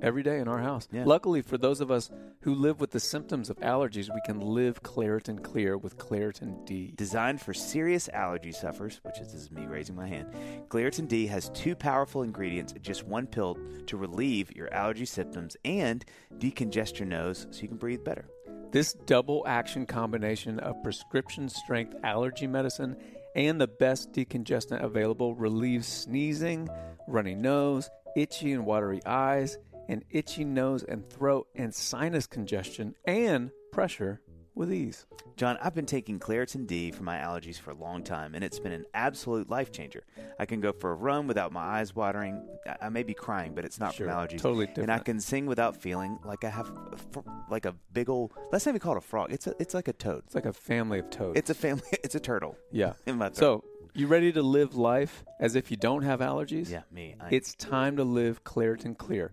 [0.02, 0.88] Every day in our house.
[0.90, 1.04] Yeah.
[1.06, 4.82] Luckily, for those of us who live with the symptoms of allergies, we can live
[4.82, 6.92] Claritin Clear with Claritin D.
[6.96, 10.28] Designed for serious allergy sufferers, which is, this is me raising my hand,
[10.68, 15.56] Claritin D has two powerful ingredients in just one pill to relieve your allergy symptoms
[15.64, 16.04] and
[16.38, 18.26] decongest your nose so you can breathe better.
[18.72, 22.96] This double action combination of prescription strength allergy medicine
[23.36, 26.68] and the best decongestant available relieves sneezing,
[27.06, 33.50] runny nose, itchy and watery eyes, and itchy nose and throat and sinus congestion and
[33.72, 34.20] pressure
[34.56, 35.06] with ease.
[35.36, 38.58] Jon, I've been taking Claritin D for my allergies for a long time, and it's
[38.58, 40.02] been an absolute life changer.
[40.38, 42.42] I can go for a run without my eyes watering.
[42.66, 44.40] I- I may be crying, but it's not Sure, from allergies.
[44.40, 44.90] totally different.
[44.90, 48.32] And I can sing without feeling like I have a fr- like a big old.
[48.50, 49.30] Let's not even call it a frog.
[49.32, 50.22] It's a, it's like a toad.
[50.26, 51.38] It's like a family of toads.
[51.38, 51.82] It's a family.
[52.02, 52.94] It's a turtle yeah.
[53.06, 53.36] in my throat.
[53.62, 53.64] So,
[53.94, 56.70] you ready to live life as if you don't have allergies?
[56.70, 57.14] yeah, me.
[57.20, 59.32] I, It's time to live Claritin Clear.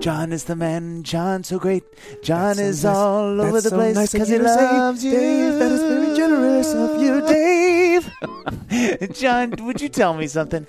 [0.00, 1.84] Jon is the man, Jon so great.
[2.22, 4.38] Jon That's so is nice- all that's over the so place nice of because you
[4.38, 5.10] he loves you.
[5.12, 7.20] Dave, that is very generous of you,
[9.10, 9.12] Dave.
[9.20, 10.66] Jon, would you tell me something?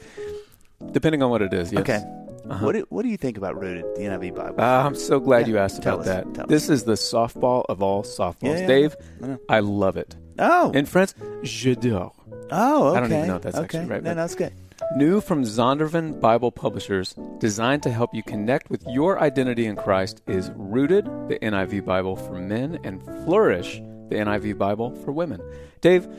[0.91, 1.81] Depending on what it is, yes.
[1.81, 2.03] Okay.
[2.49, 2.65] Uh-huh.
[2.65, 4.55] What do, what do you think about Rooted, the NIV Bible?
[4.57, 6.33] Ah, I'm so glad Yeah, you asked tell about us, that.
[6.33, 6.49] tell us.
[6.49, 8.35] This is the softball of all softballs.
[8.41, 9.37] Yeah, yeah, Dave, I.
[9.47, 10.15] I love it.
[10.39, 11.13] oh, In France,
[11.43, 12.11] j'adore.
[12.51, 12.97] oh, okay.
[12.97, 13.63] I don't even know if that's okay.
[13.77, 14.51] actually right, No, but- no, that's good.
[14.95, 20.21] New from Zondervan Bible Publishers, designed to help you connect with your identity in Christ,
[20.27, 23.75] is Rooted, the NIV Bible for men, and Flourish,
[24.09, 25.41] the NIV Bible for women.
[25.79, 26.09] Dave,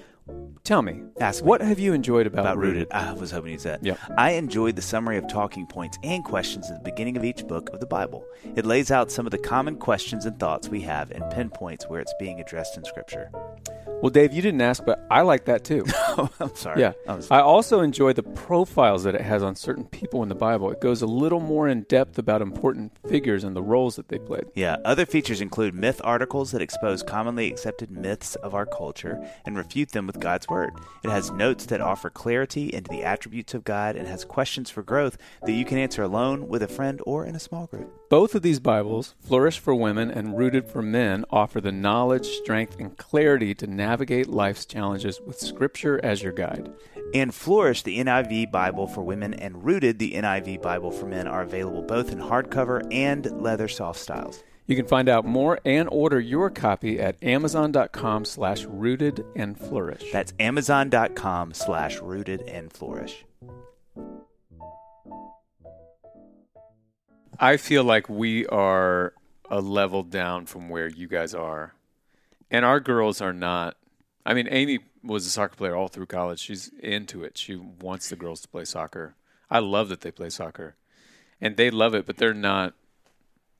[0.64, 1.48] tell me, Ask me.
[1.48, 2.88] what have you enjoyed about, about Rooted?
[2.88, 2.92] rooted.
[2.92, 3.84] I was hoping you'd say that.
[3.84, 3.98] Yep.
[4.16, 7.70] I enjoyed the summary of talking points and questions at the beginning of each book
[7.70, 8.24] of the Bible.
[8.56, 12.00] It lays out some of the common questions and thoughts we have and pinpoints where
[12.00, 13.30] it's being addressed in Scripture.
[14.02, 15.84] Well, Dave, you didn't ask, but I like that too.
[16.14, 16.78] Oh, I'm sorry.
[16.82, 16.92] Yeah.
[17.08, 20.70] I I also enjoy the profiles that it has on certain people in the Bible.
[20.70, 24.18] It goes a little more in depth about important figures and the roles that they
[24.18, 24.44] played.
[24.54, 24.76] yeah.
[24.84, 29.92] Other features include myth articles that expose commonly accepted myths of our culture and refute
[29.92, 30.74] them with God's Word.
[31.02, 34.82] It has notes that offer clarity into the attributes of God and has questions for
[34.82, 37.90] growth that you can answer alone, with a friend, or in a small group.
[38.10, 42.78] Both of these Bibles, Flourish for Women and Rooted for Men, offer the knowledge, strength,
[42.78, 46.70] and clarity to navigate life's challenges with Scripture as your guide.
[47.14, 51.42] And Flourish, the NIV Bible for women, and Rooted, the NIV Bible for men, are
[51.42, 54.44] available both in hardcover and leather soft styles.
[54.72, 60.10] You can find out more and order your copy at amazon.com slash rooted and flourish.
[60.10, 63.26] That's amazon.com slash rooted and flourish.
[67.38, 69.12] I feel like we are
[69.50, 71.74] a level down from where you guys are.
[72.50, 73.76] And our girls are not.
[74.24, 76.40] I mean, Amy was a soccer player all through college.
[76.40, 77.36] She's into it.
[77.36, 79.16] She wants the girls to play soccer.
[79.50, 80.76] I love that they play soccer.
[81.42, 82.72] And they love it, but they're not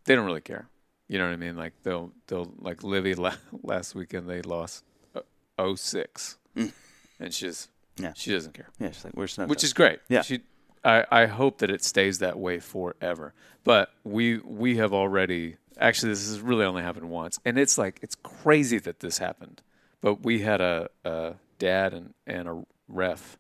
[0.06, 0.70] they don't really care.
[1.12, 1.56] You know what I mean?
[1.56, 4.82] Like they'll they'll like Livy la- last weekend they lost
[5.14, 6.38] uh, 06.
[6.56, 7.68] And she's
[8.00, 8.12] Yeah.
[8.16, 9.64] she doesn't care Yeah, she's like, we're snowed which up.
[9.64, 10.00] is great.
[10.08, 10.22] Yeah.
[10.22, 10.40] She,
[10.84, 13.34] I, I hope that it stays that way forever.
[13.62, 17.98] But we we have already actually this has really only happened once, and it's like
[18.02, 19.62] it's crazy that this happened.
[20.00, 23.38] But we had a, a dad and and a ref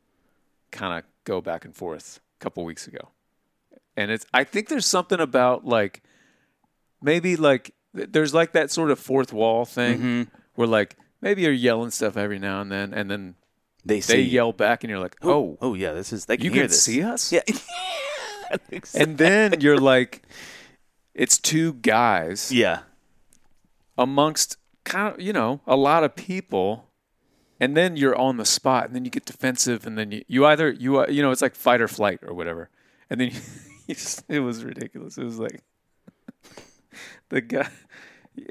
[0.70, 3.08] kind of go back and forth a couple weeks ago,
[3.96, 6.02] and it's I think there's something about like
[7.02, 10.22] maybe like there's like that sort of fourth wall thing Mm-hmm.
[10.54, 13.34] where like maybe you're yelling stuff every now and then, and then
[13.84, 14.14] they see.
[14.14, 16.62] they yell back, and you're like, oh, oh, yeah, this is, they can you hear
[16.62, 16.82] can this.
[16.82, 17.32] see us?
[17.32, 17.42] Yeah.
[17.52, 17.62] So.
[19.00, 20.22] And then you're like,
[21.14, 22.80] it's two guys yeah.
[23.96, 26.90] amongst kind of, you know, a lot of people.
[27.58, 30.44] And then you're on the spot and then you get defensive and then you, you
[30.44, 32.68] either, you, uh, you know, it's like fight or flight or whatever.
[33.08, 33.40] And then you,
[33.88, 35.16] you just, it was ridiculous.
[35.16, 35.62] It was like
[37.28, 37.68] the guy,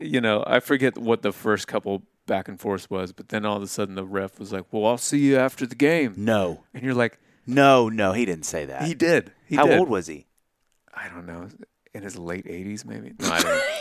[0.02, 3.58] you know, I forget what the first couple back and forth was, but then all
[3.58, 6.14] of a sudden the ref was like, well, I'll see you after the game.
[6.18, 6.64] No.
[6.74, 8.84] And you're like, No, no, he didn't say that.
[8.84, 9.32] he did.
[9.46, 9.80] He How did.
[9.80, 10.28] old was he?
[10.94, 11.48] I don't know,
[11.94, 13.14] in his late 80s, maybe.
[13.20, 13.78] No, I.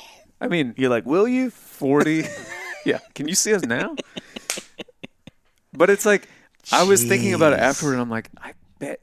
[0.40, 1.50] I mean, You're like, will you?
[1.50, 2.24] 40.
[2.84, 2.98] yeah.
[3.14, 3.94] Can you see us now?
[5.72, 6.28] But it's like,
[6.72, 9.00] I was thinking about it afterward, and I'm like, I bet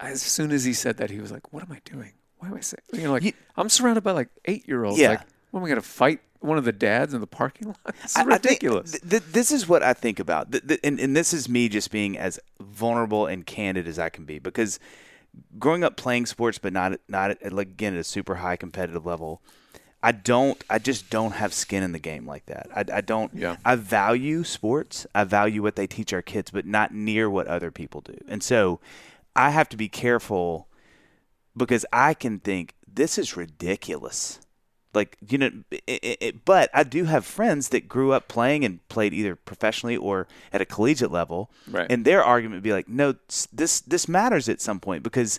[0.00, 2.12] as soon as he said that, he was like, what am I doing?
[2.38, 2.82] Why am I saying?
[2.92, 4.98] You know, like, You- I'm surrounded by like eight year olds.
[4.98, 5.10] Yeah.
[5.10, 5.20] Like,
[5.50, 7.94] what am I going to fight one of the dads in the parking lot?
[8.04, 8.92] It's I- I think ridiculous.
[8.92, 11.90] th- th- this is what I think about, th- and, and this is me just
[11.90, 14.78] being as vulnerable and candid as I can be because
[15.58, 19.42] growing up playing sports, but not not like again at a super high competitive level.
[20.00, 20.62] I don't.
[20.70, 22.68] I just don't have skin in the game like that.
[22.72, 23.34] I, I don't.
[23.34, 23.56] Yeah.
[23.64, 25.08] I value sports.
[25.12, 28.16] I value what they teach our kids, but not near what other people do.
[28.28, 28.78] And so,
[29.34, 30.67] I have to be careful
[31.58, 34.40] because I can think this is ridiculous.
[34.94, 38.86] Like you know, it, it, but I do have friends that grew up playing and
[38.88, 41.86] played either professionally or at a collegiate level, Right.
[41.90, 43.14] and their argument would be like, no,
[43.52, 45.38] this this matters at some point because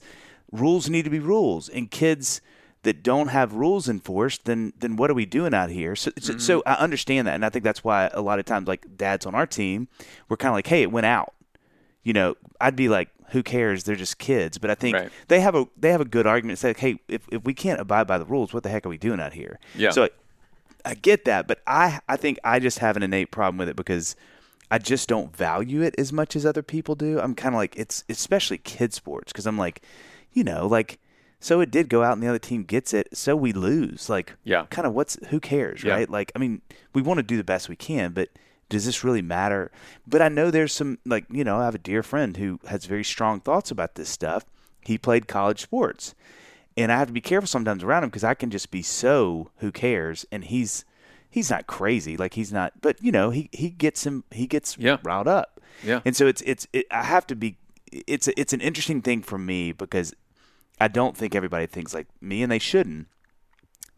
[0.51, 2.41] rules need to be rules, and kids
[2.83, 5.95] that don't have rules enforced, then then what are we doing out here?
[5.95, 6.69] So so, so mm-hmm.
[6.69, 9.33] I understand that, and I think that's why a lot of times like dads on
[9.33, 9.87] our team,
[10.29, 11.33] we're kind of like, hey, it went out.
[12.09, 13.83] You know, I'd be like, who cares?
[13.83, 14.57] They're just kids.
[14.57, 15.09] But I think Right.
[15.27, 16.57] they have a they have a good argument.
[16.57, 18.89] Say, like, hey, if if we can't abide by the rules, what the heck are
[18.89, 19.59] we doing out here?
[19.75, 19.91] Yeah.
[19.91, 20.09] So
[20.83, 23.75] I get that, but I I think I just have an innate problem with it
[23.75, 24.15] because
[24.71, 27.19] I just don't value it as much as other people do.
[27.19, 29.83] I'm kind of like it's especially kid sports because I'm like,
[30.33, 30.97] you know, like
[31.39, 34.09] so it did go out and the other team gets it, so we lose.
[34.09, 34.65] Like, Yeah.
[34.71, 35.93] kind of what's who cares, Yeah.
[35.93, 36.09] right?
[36.09, 36.63] Like, I mean,
[36.95, 38.29] we want to do the best we can, but
[38.69, 39.71] does this really matter?
[40.07, 42.85] But I know there's some like you know I have a dear friend who has
[42.85, 44.45] very strong thoughts about this stuff.
[44.81, 46.15] He played college sports
[46.77, 49.49] and I have to be careful sometimes around him because I can just be so
[49.57, 50.85] who cares, and he's
[51.29, 54.77] he's not crazy, like he's not, but you know he he gets him he gets
[54.79, 54.97] Yeah.
[55.03, 56.01] riled up, Yeah.
[56.05, 57.57] and so it's it's it, I have to be
[57.91, 60.13] it's it's an interesting thing for me because
[60.79, 63.07] I don't think everybody thinks like me, and they shouldn't,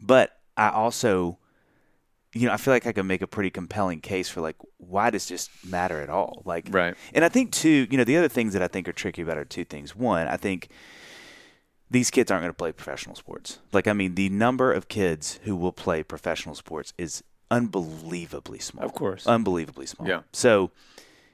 [0.00, 1.38] but I also
[2.34, 5.10] you know, I feel like I can make a pretty compelling case for like why
[5.10, 6.42] does this matter at all?
[6.44, 6.94] Like, Right.
[7.12, 9.38] And I think too, you know, the other things that I think are tricky about
[9.38, 9.94] are two things.
[9.94, 10.68] One, I think
[11.90, 13.58] these kids aren't going to play professional sports.
[13.72, 18.84] Like, I mean, the number of kids who will play professional sports is unbelievably small.
[18.84, 19.26] Of course.
[19.26, 20.08] unbelievably small.
[20.08, 20.22] Yeah.
[20.32, 20.70] So,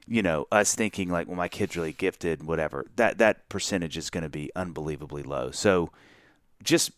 [0.09, 2.87] you know, us thinking like, well, my kid's really gifted, whatever.
[2.97, 5.53] That that percentage is going to be unbelievably low.
[5.53, 5.91] So,
[6.63, 6.91] just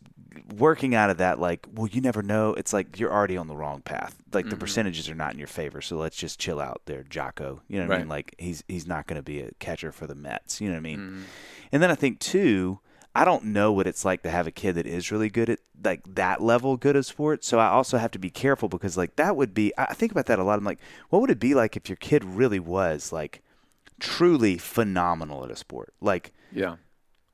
[0.56, 2.54] working out of that, like, well, you never know.
[2.54, 4.16] It's like you're already on the wrong path.
[4.32, 4.50] Like Mm-hmm.
[4.50, 5.80] the percentages are not in your favor.
[5.80, 7.62] So let's just chill out there, Jocko.
[7.68, 8.08] You know what I mean?
[8.08, 10.60] Like he's he's not going to be a catcher for the Mets.
[10.60, 10.98] You know what I mean?
[10.98, 11.22] Mm-hmm.
[11.72, 12.80] And then I think too,
[13.14, 15.58] I don't know what it's like to have a kid that is really good at
[15.82, 17.48] like that level good at sports.
[17.48, 19.72] So I also have to be careful because like that would be.
[19.76, 20.58] I I think about that a lot.
[20.58, 23.42] I'm like, what would it be like if your kid really was like
[23.98, 25.92] truly phenomenal at a sport?
[26.00, 26.76] Like Yeah.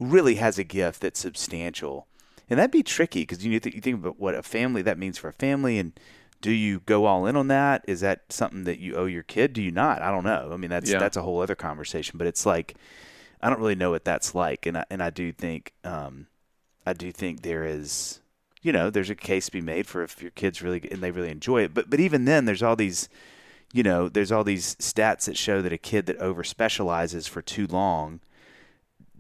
[0.01, 2.07] really has a gift that's substantial,
[2.49, 5.18] and that'd be tricky because you think you think about what a family that means
[5.18, 5.92] for a family, and
[6.40, 7.84] do you go all in on that?
[7.88, 9.53] Is that something that you owe your kid?
[9.53, 10.03] Do you not?
[10.03, 10.51] I don't know.
[10.53, 10.99] I mean, that's Yeah.
[10.99, 12.18] that's a whole other conversation.
[12.18, 12.74] But it's like
[13.40, 16.26] I don't really know what that's like, and I, and I do think um,
[16.86, 18.20] I do think there is.
[18.62, 21.12] You know, there's a case to be made for if your kids really and they
[21.12, 21.72] really enjoy it.
[21.72, 23.09] But but even then, there's all these
[23.72, 27.42] you know, there's all these stats that show that a kid that over specializes for
[27.42, 28.20] too long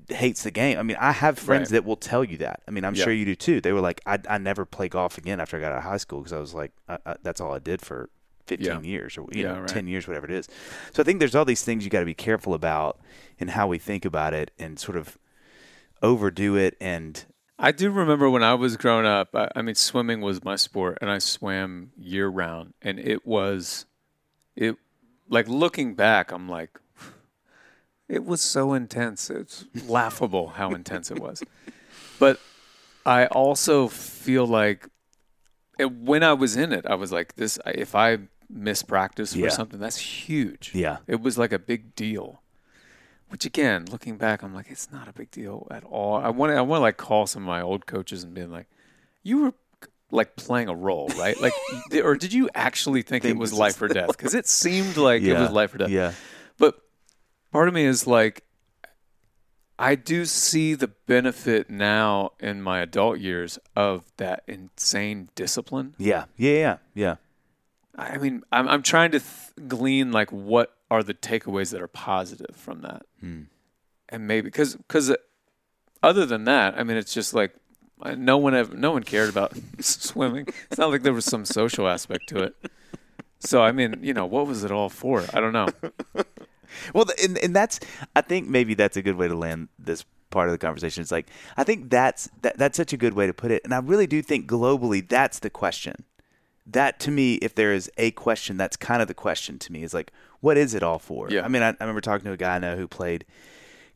[0.08, 0.78] hates the game.
[0.78, 1.76] I mean, I have friends Right.
[1.78, 2.62] that will tell you that.
[2.68, 3.04] I mean, I'm Yeah.
[3.04, 3.60] sure you do too.
[3.60, 5.96] They were like, I, I never play golf again after I got out of high
[5.96, 8.08] school because I was like, I, I, that's all I did for
[8.46, 8.80] 15 Yeah.
[8.80, 9.68] years or you Yeah, know, right.
[9.68, 10.48] 10 years, whatever it is.
[10.92, 13.00] So I think there's all these things you got to be careful about
[13.38, 15.18] in how we think about it and sort of
[16.02, 16.76] overdo it.
[16.80, 17.24] And
[17.58, 20.98] I do remember when I was growing up, I, I mean, swimming was my sport
[21.00, 22.74] and I swam year round.
[22.82, 23.86] And it was,
[24.54, 24.76] it,
[25.28, 26.78] like looking back, I'm like,
[28.08, 29.30] it was so intense.
[29.30, 31.42] It's laughable how intense it was.
[32.18, 32.40] But
[33.04, 34.88] I also feel like
[35.78, 39.50] it, when I was in it, I was like, this, if I miss practice Yeah.
[39.50, 40.70] something, that's huge.
[40.74, 40.98] Yeah.
[41.06, 42.40] It was like a big deal.
[43.28, 46.16] Which again, looking back, I'm like, it's not a big deal at all.
[46.16, 48.46] I want to, I want to like call some of my old coaches and be
[48.46, 48.66] like,
[49.22, 49.52] you were
[50.10, 51.38] like playing a role, right?
[51.38, 51.52] Like,
[52.02, 54.08] or did you actually think it was life or death?
[54.08, 55.90] Because it seemed like it was life or death.
[55.90, 56.12] yeah,
[56.56, 56.80] But
[57.56, 58.42] part of me is like,
[59.78, 65.94] I do see the benefit now in my adult years of that insane discipline.
[65.96, 67.16] yeah, yeah, yeah, yeah.
[67.98, 71.88] I mean, I'm I'm trying to th- glean like what are the takeaways that are
[71.88, 73.42] positive from that, Hmm.
[74.10, 75.16] and maybe because because
[76.02, 77.54] other than that, I mean, it's just like
[78.02, 80.46] uh, no one ever no one cared about swimming.
[80.70, 82.54] It's not like there was some social aspect to it.
[83.40, 85.24] So I mean, you know, what was it all for?
[85.32, 85.68] I don't know.
[86.94, 87.80] Well, and, and that's
[88.14, 91.00] I think maybe that's a good way to land this part of the conversation.
[91.02, 93.72] It's like I think that's that, that's such a good way to put it, and
[93.74, 96.04] I really do think globally that's the question.
[96.68, 99.84] That to me, if there is a question, that's kind of the question to me.
[99.84, 101.30] Is like, what is it all for?
[101.30, 101.44] Yeah.
[101.44, 103.24] I mean, I, I remember talking to a guy I know who played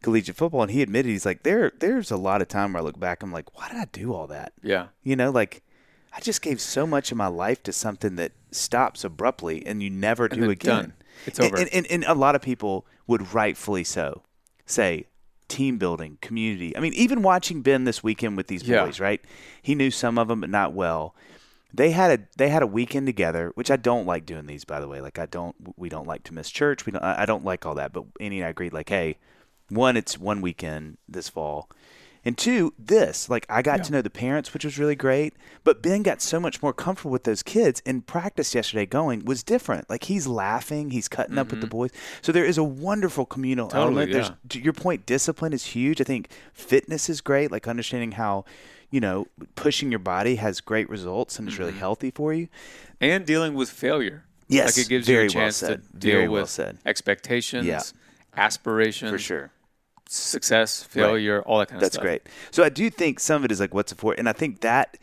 [0.02, 2.84] collegiate football, and he admitted he's like, there there's a lot of time where I
[2.84, 4.52] look back, I'm like, why did I do all that?
[4.62, 5.62] Yeah, You know, like
[6.12, 9.90] I just gave so much of my life to something that stops abruptly and you
[9.90, 10.76] never do again.
[10.76, 10.92] done.
[11.26, 11.56] It's And- over.
[11.58, 14.22] And, and, and a lot of people would rightfully so
[14.66, 15.06] say
[15.48, 16.76] team building, community.
[16.76, 18.84] I mean, even watching Ben this weekend with these Yeah.
[18.84, 19.20] boys, right?
[19.62, 21.14] He knew some of them, but not well.
[21.72, 24.80] They had a they had a weekend together, which I don't like doing these, by
[24.80, 25.00] the way.
[25.00, 26.84] Like I don't, we don't like to miss church.
[26.86, 27.92] We don't, I I don't like all that.
[27.92, 29.18] But Annie and I agreed, like, hey,
[29.68, 31.68] one, it's one weekend this fall,
[32.24, 33.28] and two, this.
[33.30, 33.82] Like I got Yeah.
[33.84, 35.34] to know the parents, which was really great.
[35.64, 39.42] But Ben got so much more comfortable with those kids, and practice yesterday going was
[39.42, 39.88] different.
[39.88, 41.90] Like he's laughing, he's cutting up with the boys.
[42.22, 43.76] So there is a wonderful communal Mm-hmm.
[43.76, 44.12] Totally, element.
[44.12, 44.34] There's yeah.
[44.50, 46.00] to your point, discipline is huge.
[46.00, 48.44] I think fitness is great, like understanding how,
[48.90, 51.62] you know, pushing your body has great results and is Mm-hmm.
[51.62, 52.48] really healthy for you.
[53.00, 54.24] and dealing with failure.
[54.48, 55.82] Yes, like it gives you a well chance said.
[55.92, 56.78] to deal well with said.
[56.84, 57.80] expectations, Yeah.
[58.36, 59.50] aspirations, For sure.
[60.10, 62.04] Success, failure, all that kind of That's stuff.
[62.04, 62.28] That's great.
[62.50, 64.60] So I do think some of it is like what's it for, and I think
[64.60, 64.98] that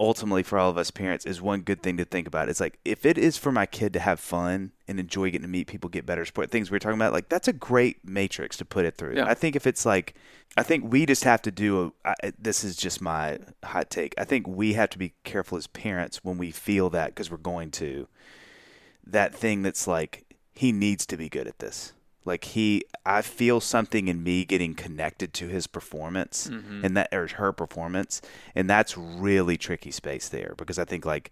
[0.00, 2.48] ultimately for all of us parents is one good thing to think about.
[2.48, 5.48] It's like if it is for my kid to have fun and enjoy getting to
[5.48, 8.56] meet people, get better support, things we are talking about, like that's a great matrix
[8.58, 9.16] to put it through.
[9.16, 9.26] Yeah.
[9.26, 10.14] I think if it's like,
[10.56, 11.92] I think we just have to do.
[12.04, 14.14] A, I, this is just my hot take.
[14.18, 17.36] I think we have to be careful as parents when we feel that because we're
[17.38, 18.08] going to
[19.06, 20.24] that thing that's like
[20.54, 21.92] he needs to be good at this.
[22.24, 26.84] Like he, I feel something in me getting connected to his performance Mm-hmm.
[26.84, 28.22] and that or her performance,
[28.54, 31.30] and that's really tricky space there because I think like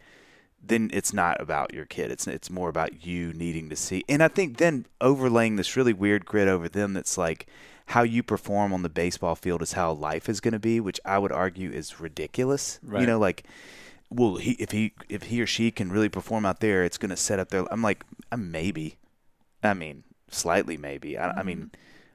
[0.65, 2.11] then it's not about your kid.
[2.11, 4.05] It's it's more about you needing to see.
[4.09, 7.47] And I think then overlaying this really weird grid over them that's like
[7.87, 11.01] how you perform on the baseball field is how life is going to be, which
[11.05, 12.79] I would argue is ridiculous.
[12.83, 13.01] Right.
[13.01, 13.45] You know, like
[14.09, 17.11] well, he if he if he or she can really perform out there, it's going
[17.11, 17.65] to set up their.
[17.73, 18.05] I'm like,
[18.37, 18.99] maybe.
[19.65, 21.17] I mean, slightly maybe.
[21.19, 21.71] I, I mean,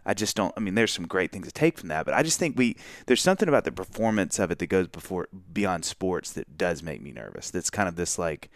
[0.05, 0.53] I just don't.
[0.57, 2.77] I mean, there's some great things to take from that, but I just think we
[3.07, 7.01] there's something about the performance of it that goes before beyond sports that does make
[7.01, 7.51] me nervous.
[7.51, 8.49] That's kind of this like,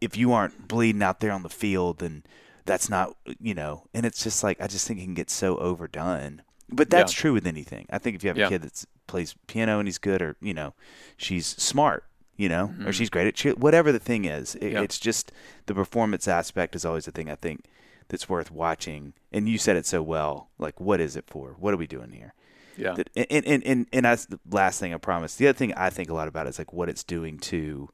[0.00, 2.22] if you aren't bleeding out there on the field, then
[2.66, 3.84] that's not you know.
[3.94, 6.42] And it's just like I just think it can get so overdone.
[6.72, 7.20] But that's Yeah.
[7.20, 7.86] true with anything.
[7.90, 8.46] I think if you have Yeah.
[8.46, 10.74] a kid that plays piano and he's good, or you know,
[11.16, 12.04] she's smart,
[12.36, 14.72] you know, or she's great at cheer, whatever the thing is, it, Mm-hmm.
[14.74, 14.82] Yeah.
[14.82, 15.32] it's just
[15.66, 17.64] the performance aspect is always the thing I think
[18.10, 19.14] that's worth watching.
[19.32, 20.50] And you said it so well.
[20.58, 21.56] Like, what is it for?
[21.58, 22.34] What are we doing here?
[22.76, 22.92] Yeah.
[22.94, 25.36] That, and, and, and, and that's the last thing I promise.
[25.36, 27.88] The other thing I think a lot about is like what it's doing to.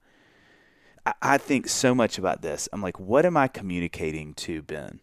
[1.05, 2.69] I, I think so much about this.
[2.73, 5.01] I'm like, what am I communicating to Ben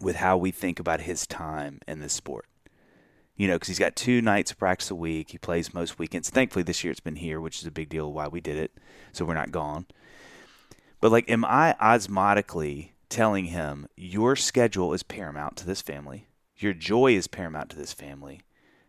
[0.00, 2.46] with how we think about his time in this sport?
[3.36, 5.30] You know, because he's got two nights of practice a week.
[5.30, 6.30] He plays most weekends.
[6.30, 8.72] Thankfully, this year it's been here, which is a big deal why we did it.
[9.12, 9.86] So we're not gone.
[11.00, 16.26] But like, am I osmotically telling him your schedule is paramount to this family?
[16.56, 18.40] Your joy is paramount to this family.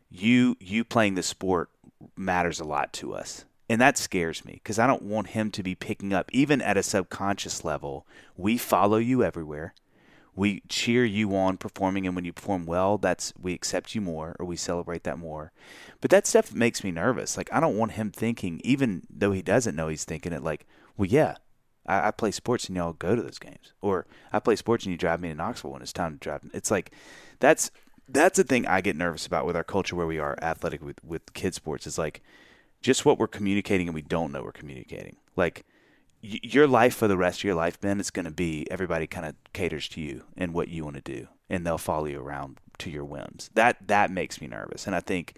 [0.09, 1.69] You you playing the sport
[2.17, 3.45] matters a lot to us.
[3.69, 6.76] And that scares me because I don't want him to be picking up even at
[6.76, 8.07] a subconscious level.
[8.36, 9.76] We follow you everywhere.
[10.36, 14.36] We cheer you on performing and when you perform well, that's we accept you more
[14.39, 15.51] or we celebrate that more.
[16.01, 17.38] But that stuff makes me nervous.
[17.38, 20.65] Like I don't want him thinking, even though he doesn't know he's thinking it like,
[20.97, 21.36] well yeah,
[21.86, 23.73] I, I play sports and y'all go to those games.
[23.81, 26.41] Or I play sports and you drive me to Knoxville when it's time to drive.
[26.53, 26.91] It's like
[27.39, 27.71] that's
[28.07, 31.03] that's the thing I get nervous about with our culture where we are athletic with,
[31.03, 32.21] with kid sports is like
[32.81, 35.17] just what we're communicating and we don't know we're communicating.
[35.36, 35.65] Like
[36.21, 39.07] y- your life for the rest of your life, Ben, it's going to be everybody
[39.07, 42.21] kind of caters to you and what you want to do, and they'll follow you
[42.21, 43.49] around to your whims.
[43.53, 45.36] That that makes me nervous, and I think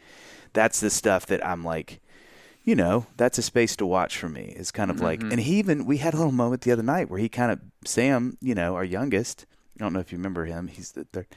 [0.53, 2.01] that's the stuff that I'm like,
[2.67, 4.53] you know, that's a space to watch for me.
[4.57, 7.09] It's kind of like, and he even we had a little moment the other night
[7.09, 9.45] where he kind of Sam, you know, our youngest.
[9.79, 10.67] I don't know if you remember him.
[10.67, 11.27] He's the third.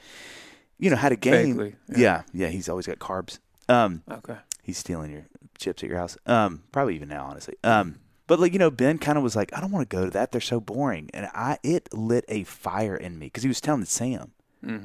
[0.77, 1.55] You know, had a game.
[1.57, 1.97] Vaguely, yeah.
[1.97, 2.21] yeah.
[2.33, 3.39] yeah, He's always got carbs.
[3.69, 4.35] Um, Okay.
[4.61, 5.25] he's stealing your
[5.57, 6.17] chips at your house.
[6.25, 7.55] Um, probably even now, honestly.
[7.63, 10.03] Um, but like you know, Ben kind of was like, I don't want to go
[10.05, 10.31] to that.
[10.33, 13.85] They're so boring, and I it lit a fire in me because he was telling
[13.85, 14.31] Sam,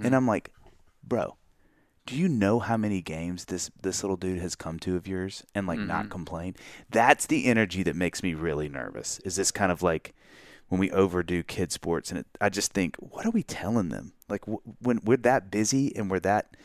[0.05, 0.53] and I'm like,
[1.03, 1.37] bro,
[2.07, 5.45] do you know how many games this this little dude has come to of yours
[5.55, 6.11] and like not mm-hmm.
[6.11, 6.57] complain?
[6.91, 9.19] That's the energy that makes me really nervous.
[9.21, 10.15] Is this kind of like
[10.69, 14.13] when we overdo kid sports, and it, I just think, what are we telling them?
[14.29, 16.57] Like w- when we're that busy and we're that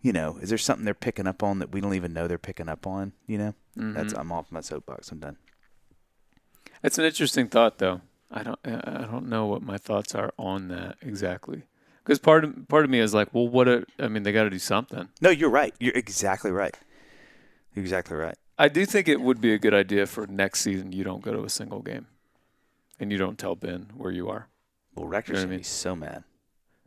[0.00, 2.38] you know, is there something they're picking up on that we don't even know they're
[2.38, 3.12] picking up on?
[3.26, 4.20] You know, that's mm-hmm.
[4.20, 5.10] I'm off my soapbox.
[5.10, 5.36] I'm done.
[6.82, 8.02] It's an interesting thought, though.
[8.30, 8.58] I don't.
[8.64, 11.62] I don't know what my thoughts are on that exactly.
[12.08, 13.68] Because part of part of me is like, well, what?
[13.68, 15.10] A, I mean, they got to do something.
[15.20, 15.74] No, you're right.
[15.78, 16.74] You're exactly right.
[17.74, 18.34] You're exactly right.
[18.58, 20.92] I do think it would be a good idea for next season.
[20.92, 22.06] You don't go to a single game,
[22.98, 24.48] and you don't tell Ben where you are.
[24.94, 25.58] Well, Rector's You know gonna mean?
[25.58, 26.24] be so mad.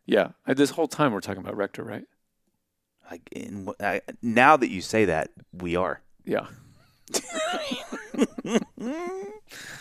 [0.07, 2.05] Yeah, I, this whole time we're talking about Rector, right?
[3.11, 6.01] Like in, I, now that you say that, we are.
[6.25, 6.47] Yeah,
[8.43, 8.59] We're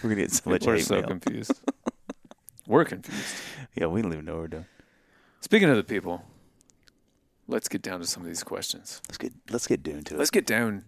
[0.02, 1.04] gonna get so much we're so mail.
[1.08, 1.62] confused.
[2.66, 3.36] we're confused.
[3.74, 4.66] Yeah, we don't even know what we're doing.
[5.40, 6.22] Speaking of the people,
[7.48, 9.00] let's get down to some of these questions.
[9.08, 10.18] Let's get let's get doing to it.
[10.18, 10.84] Let's get down.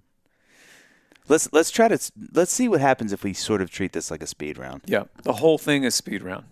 [1.28, 1.98] Let's let's try to
[2.32, 4.82] let's see what happens if we sort of treat this like a speed round.
[4.86, 6.44] Yeah, the whole thing is speed round.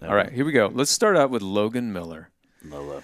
[0.00, 0.70] All right, here we go.
[0.72, 2.30] Let's start out with Logan Miller.
[2.64, 3.02] Lolo.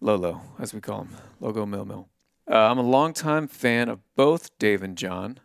[0.00, 2.08] Lolo, as we call him, Logo Mill Mill.
[2.50, 5.38] Uh, I'm a longtime fan of both Dave and Jon,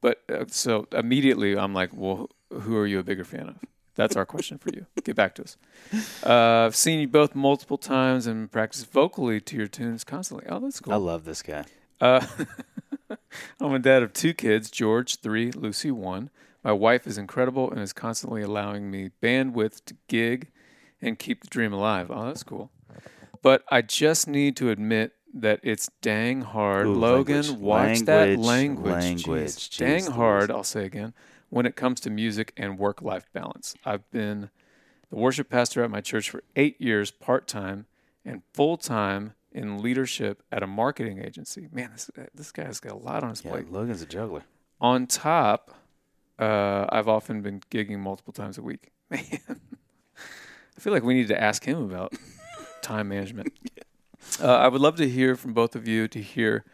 [0.00, 3.56] but uh, so immediately I'm like, well, who are you a bigger fan of?
[3.98, 4.86] That's our question for you.
[5.02, 5.56] Get back to us.
[6.24, 10.46] Uh, I've seen you both multiple times and practice vocally to your tunes constantly.
[10.48, 10.92] Oh, that's cool.
[10.92, 11.64] I love this guy.
[12.00, 12.24] Uh,
[13.60, 16.30] I'm a dad of two kids, George, three, Lucy, one.
[16.62, 20.52] My wife is incredible and is constantly allowing me bandwidth to gig
[21.02, 22.08] and keep the dream alive.
[22.08, 22.70] Oh, that's cool.
[23.42, 26.86] But I just need to admit that it's dang hard.
[26.86, 27.60] Ooh, Logan, language.
[27.60, 28.92] watch that Language, language.
[28.92, 29.50] language.
[29.50, 29.68] Jeez.
[29.70, 31.14] Jeez Dang hard, I'll say again,
[31.50, 33.74] when it comes to music and work life balance.
[33.84, 34.50] I've been
[35.10, 37.86] the worship pastor at my church for eight years, part time
[38.24, 41.68] and full time in leadership at a marketing agency.
[41.72, 43.72] Man, this this guy's got a lot on his Yeah, plate.
[43.72, 44.42] Logan's a juggler.
[44.80, 45.74] On top,
[46.38, 48.90] uh, I've often been gigging multiple times a week.
[49.10, 49.22] Man,
[50.76, 52.12] I feel like we need to ask him about
[52.82, 53.52] time management.
[54.40, 56.64] Uh, I would love to hear from both of you to hear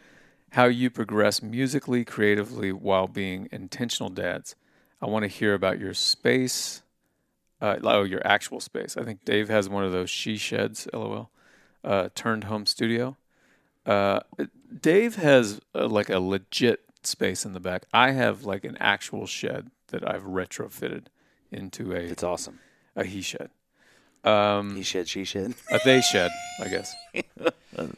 [0.51, 4.57] how you progress musically, creatively while being intentional dads.
[5.05, 6.81] I want to hear about your space,
[7.61, 8.97] uh, oh, your actual space.
[8.97, 11.29] I think Dave has one of those she sheds, lol,
[11.85, 13.19] uh, turned home studio.
[13.85, 14.21] Uh,
[14.81, 17.85] Dave has uh, like a legit space in the back.
[17.93, 21.09] I have like an actual shed that I've retrofitted
[21.53, 22.61] into a It's awesome.
[22.97, 23.51] a he shed.
[24.25, 25.53] Um, He shed, she shed.
[25.71, 26.95] a they shed, I guess.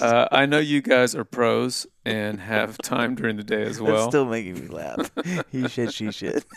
[0.00, 3.96] Uh, I know you guys are pros and have time during the day as well.
[3.96, 5.10] That's still making me laugh.
[5.52, 6.44] he shed, she shed.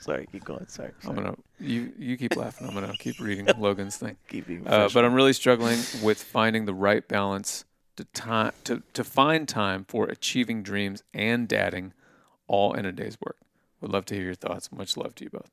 [0.00, 0.66] sorry, keep going.
[0.68, 0.90] Sorry.
[1.06, 2.66] I'm gonna you you keep laughing.
[2.68, 4.16] I'm gonna keep reading Logan's thing.
[4.28, 5.04] keep being Uh, but.
[5.04, 7.64] I'm really struggling with finding the right balance
[7.96, 11.92] to time to, to find time for achieving dreams and dadding,
[12.48, 13.36] all in a day's work.
[13.80, 14.72] Would love to hear your thoughts.
[14.72, 15.50] Much love to you both.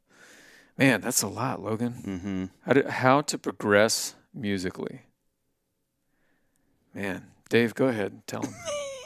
[0.78, 1.94] Man, that's a lot, Logan.
[2.06, 2.46] Mm-hmm.
[2.62, 5.02] How to, how to progress musically?
[6.94, 8.22] Man, Dave, go ahead.
[8.28, 8.54] Tell him.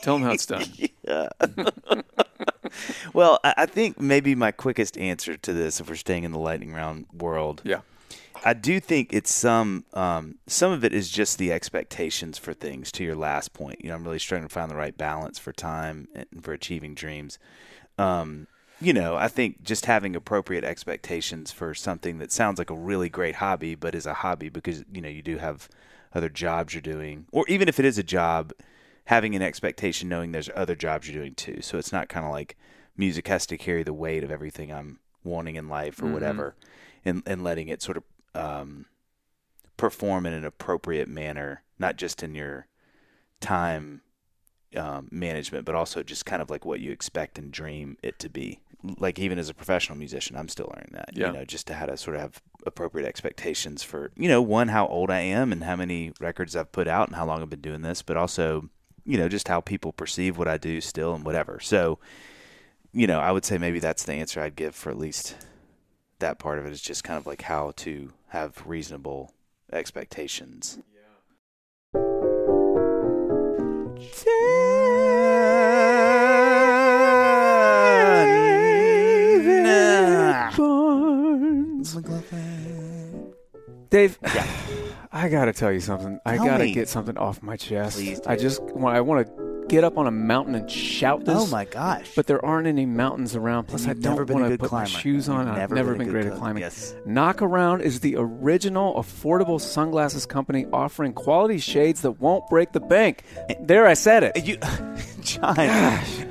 [0.02, 0.64] tell him how it's done.
[1.06, 1.28] Yeah.
[3.14, 6.40] well, I, I think maybe my quickest answer to this, if we're staying in the
[6.40, 7.82] lightning round world, Yeah.
[8.46, 12.92] I do think it's some um, some of it is just the expectations for things.
[12.94, 15.52] To your last point, you know, I'm really struggling to find the right balance for
[15.54, 17.38] time and for achieving dreams.
[17.98, 18.48] Um,
[18.82, 23.08] you know, I think just having appropriate expectations for something that sounds like a really
[23.08, 25.70] great hobby, but is a hobby because you know you do have
[26.14, 28.54] other jobs you're doing, or even if it is a job,
[29.06, 31.62] having an expectation knowing there's other jobs you're doing too.
[31.62, 32.56] So it's not kind of like
[32.96, 36.14] music has to carry the weight of everything I'm wanting in life or Mhm.
[36.14, 36.56] whatever,
[37.04, 38.04] and and letting it sort of
[38.36, 38.86] um,
[39.78, 42.68] perform in an appropriate manner, not just in your
[43.42, 44.02] time
[44.76, 48.30] um, management, but also just kind of like what you expect and dream it to
[48.30, 48.60] be.
[48.98, 51.10] Like even as a professional musician, I'm still learning that.
[51.14, 51.28] Yeah.
[51.28, 54.70] You know, just to how to sort of have appropriate expectations for you know one
[54.70, 57.50] how old I am and how many records I've put out and how long I've
[57.50, 58.70] been doing this, but also
[59.06, 61.60] you know just how people perceive what I do still and whatever.
[61.60, 62.00] So
[62.94, 65.36] you know, I would say maybe that's the answer I'd give for at least
[66.20, 69.34] that part of it is just kind of like how to have reasonable
[69.72, 70.80] expectations.
[83.90, 84.48] Dave, yeah.
[85.12, 86.20] I gotta tell you something.
[86.26, 86.74] I Tell gotta me.
[86.74, 87.98] get something off my chest.
[87.98, 88.96] Please I just want.
[88.98, 91.38] I want to get up on a mountain and shout this.
[91.38, 92.10] Oh my gosh!
[92.16, 93.66] But there aren't any mountains around.
[93.66, 95.46] Plus, Plus, I you've never don't been a want to good put my shoes on.
[95.46, 96.62] You've I've never never been a been great at climbing.
[96.64, 96.96] Yes.
[97.08, 103.24] Knockaround is the original affordable sunglasses company offering quality shades that won't break the bank.
[103.50, 103.56] Eh.
[103.62, 104.44] There, I said it.
[104.44, 104.58] You,
[105.24, 105.56] Jon,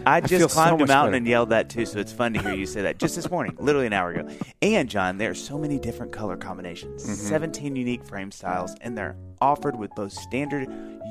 [0.06, 1.16] I just so climbed a mountain better.
[1.16, 3.56] and yelled that too, so it's fun to hear you say that just this morning,
[3.58, 4.28] literally an hour ago.
[4.60, 7.14] And Jon, there are so many different color combinations, Mm-hmm.
[7.14, 10.68] 17 unique frame styles, and they're offered with both standard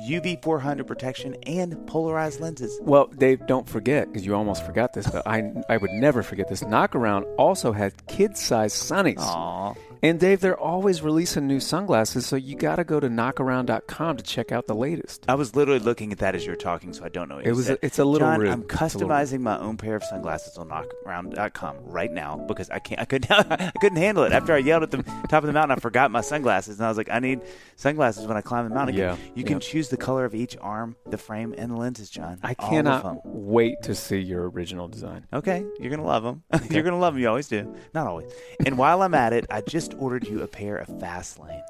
[0.08, 2.78] UV 400 protection and polarized lenses.
[2.82, 6.48] Well, Dave, don't forget because you almost forgot this, but I I would never forget
[6.48, 6.62] this.
[6.62, 9.18] Knockaround also had kid-sized sunnies.
[9.18, 9.74] Aw.
[10.04, 14.22] And Dave, they're always releasing new sunglasses, so you got to go to knockaround.com to
[14.24, 15.24] check out the latest.
[15.28, 17.36] I was literally looking at that as you were talking, so I don't know.
[17.36, 17.78] What It was said.
[17.82, 18.48] it's a little Jon, rude.
[18.50, 23.00] I'm customizing my own pair of sunglasses on knockaround.com right now because I can't.
[23.00, 23.30] I couldn't.
[23.52, 25.76] I couldn't handle it after I yelled at the top of the mountain.
[25.78, 27.40] I forgot my sunglasses, and I was like, I need
[27.76, 28.96] sunglasses when I climb the mountain.
[28.96, 29.60] Yeah, You can yeah.
[29.60, 32.40] choose the color of each arm, the frame, and the lenses, Jon.
[32.42, 35.26] I cannot wait to see your original design.
[35.32, 36.42] Okay, you're gonna love them.
[36.70, 37.22] you're gonna love them.
[37.22, 37.72] You always do.
[37.94, 38.32] Not always.
[38.66, 41.62] And while I'm at it, I just ordered you a pair of fast lanes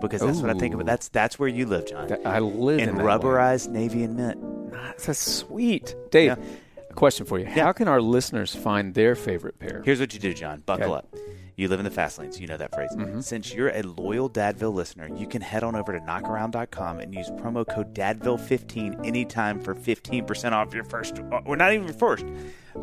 [0.00, 0.84] because that's what I think of.
[0.86, 2.16] That's that's where you live, Jon.
[2.24, 4.72] I live in in rubberized navy and mint.
[4.98, 5.94] That's sweet.
[6.10, 6.44] Dave, Yeah.
[6.90, 7.46] a question for you.
[7.46, 9.82] How can our listeners find their favorite pair?
[9.84, 10.62] Here's what you do, Jon.
[10.66, 10.94] Buckle Okay.
[10.98, 11.14] up.
[11.58, 12.38] You live in the fast lanes.
[12.38, 12.90] You know that phrase.
[12.94, 13.24] Mhm.
[13.24, 17.30] Since you're a loyal Dadville listener, you can head on over to knockaround.com and use
[17.30, 22.26] promo code Dadville15 anytime for 15% off your first, or not even your first,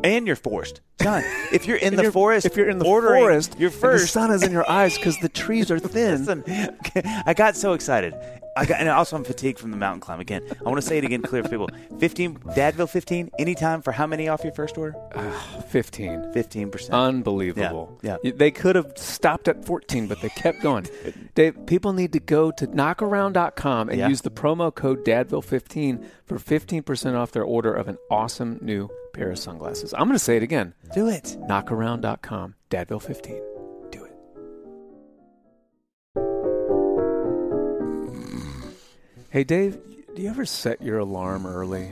[0.03, 0.81] and your forced.
[1.01, 1.21] Jon,
[1.51, 4.03] if you're in the you're- forest, if you're in the ordering forest, your and first.
[4.05, 6.25] the sun is in your eyes because the trees are thin.
[6.25, 6.43] Listen,
[7.25, 8.13] I got so excited.
[8.55, 10.43] I got, and also I'm fatigued from the mountain climb again.
[10.63, 11.69] I want to say it again clear for people.
[11.99, 14.95] 15, Dadville 15, anytime for how many off your first order?
[15.69, 16.19] Fifteen.
[16.35, 16.91] 15%.
[16.91, 17.97] Unbelievable.
[18.03, 20.85] Yeah, Y- They could have stopped at 14, but they kept going.
[21.33, 24.07] Dave, people need to go to knockaround.com and Yeah.
[24.07, 29.31] use the promo code DADVILLE15 for 15% off their order of an awesome new pair
[29.31, 29.93] of sunglasses.
[29.93, 30.73] I'm going to say it again.
[30.93, 31.37] do it.
[31.47, 33.41] Knockaround.com, DADVILLE15.
[33.91, 34.13] Do it.
[39.29, 39.79] Hey, Dave,
[40.15, 41.89] do you ever set your alarm early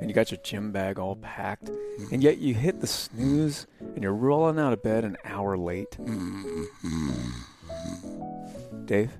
[0.00, 1.68] and you got your gym bag all packed
[2.12, 5.90] and yet you hit the snooze and you're rolling out of bed an hour late?
[6.00, 6.64] Mm-hmm.
[8.86, 9.10] Dave?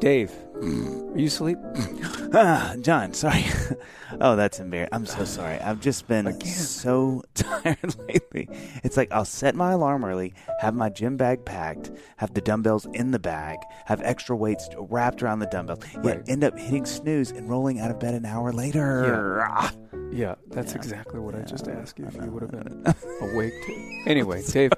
[0.00, 0.30] Dave,
[0.62, 1.58] are you asleep?
[2.30, 3.42] Ah, Jon, sorry.
[4.20, 4.90] oh, that's embarrassing.
[4.92, 5.58] I'm so sorry.
[5.60, 8.46] I've just been so tired lately.
[8.84, 12.86] It's like I'll set my alarm early, have my gym bag packed, have the dumbbells
[12.92, 13.56] in the bag,
[13.86, 16.28] have extra weights wrapped around the dumbbells, yet Right.
[16.28, 19.40] end up hitting snooze and rolling out of bed an hour later.
[19.48, 19.72] Ah.
[20.12, 22.84] Yeah, that's exactly what I just asked you if you would have been
[23.22, 24.02] awake to.
[24.06, 24.72] Anyway, Dave,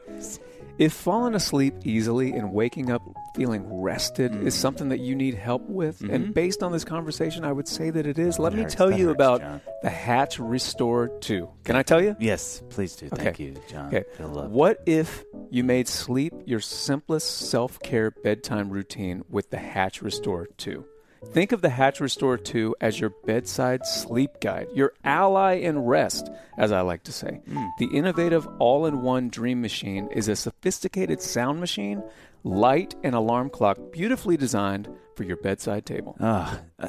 [0.81, 3.03] if falling asleep easily and waking up
[3.35, 4.59] feeling rested is mm.
[4.59, 6.33] something that you need help with, and mm-hmm.
[6.33, 8.39] based on this conversation, I would say that it is.
[8.39, 9.61] Let That me hurts, tell you hurts, about Jon.
[9.83, 11.49] the Hatch Restore 2.
[11.65, 12.17] Can I tell you?
[12.19, 13.11] Yes, please do.
[13.11, 13.45] Thank Okay.
[13.45, 13.95] you, Jon.
[13.95, 14.05] Okay.
[14.19, 20.49] What if you made sleep your simplest self care bedtime routine with the Hatch Restore
[20.57, 20.83] 2?
[21.27, 26.31] Think of the Hatch Restore 2 as your bedside sleep guide, your ally in rest,
[26.57, 27.41] as I like to say.
[27.79, 32.03] The innovative all in one dream machine is a sophisticated sound machine,
[32.43, 36.17] light, and alarm clock beautifully designed for your bedside table.
[36.21, 36.89] Ah, uh,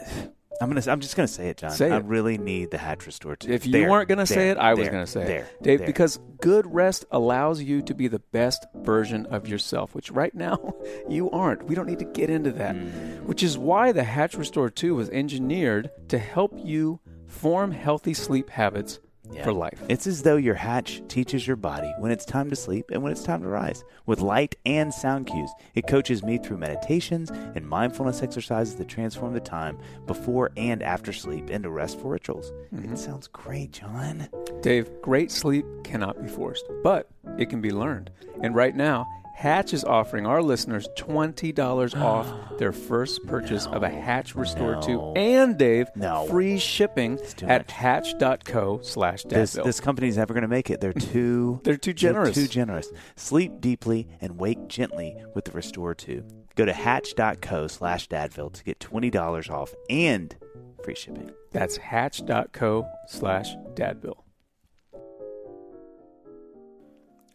[0.62, 0.82] I'm gonna.
[0.92, 1.72] I'm just gonna say it, Jon.
[1.72, 2.06] Say I it.
[2.06, 3.52] really need the Hatch Restore 2.
[3.52, 5.64] If you There, weren't going to say it, I was going to say there, it.
[5.64, 5.88] Dave, there.
[5.88, 10.76] because good rest allows you to be the best version of yourself, which right now
[11.10, 11.64] you aren't.
[11.66, 12.76] We don't need to get into that.
[12.76, 13.24] Mm.
[13.24, 18.50] Which is why the Hatch Restore 2 was engineered to help you form healthy sleep
[18.50, 19.00] habits
[19.32, 19.44] Yeah.
[19.44, 19.82] for life.
[19.90, 23.12] It's as though your hatch teaches your body when it's time to sleep and when
[23.12, 23.84] it's time to rise.
[24.06, 29.34] With light and sound cues, it coaches me through meditations and mindfulness exercises that transform
[29.34, 32.52] the time before and after sleep into restful rituals.
[32.74, 32.94] Mm-hmm.
[32.94, 34.28] It sounds great, Jon.
[34.62, 38.12] Dave, great sleep cannot be forced, but it can be learned.
[38.42, 39.08] And right now,
[39.42, 44.82] Hatch is offering our listeners $20 off their first purchase of a Hatch Restore No.
[44.82, 46.28] 2 and Dave, No.
[46.28, 47.72] free shipping too at much.
[47.72, 49.64] hatch.co slash This, dadville.
[49.64, 50.80] this company's never going to make it.
[50.80, 52.36] They're too They're too generous.
[52.36, 52.92] too generous.
[53.16, 56.24] Sleep deeply and wake gently with the Restore 2.
[56.56, 60.36] Go to hatch.co slash dadville to get $20 off and
[60.84, 61.32] free shipping.
[61.52, 64.20] That's hatch.co slash dadville.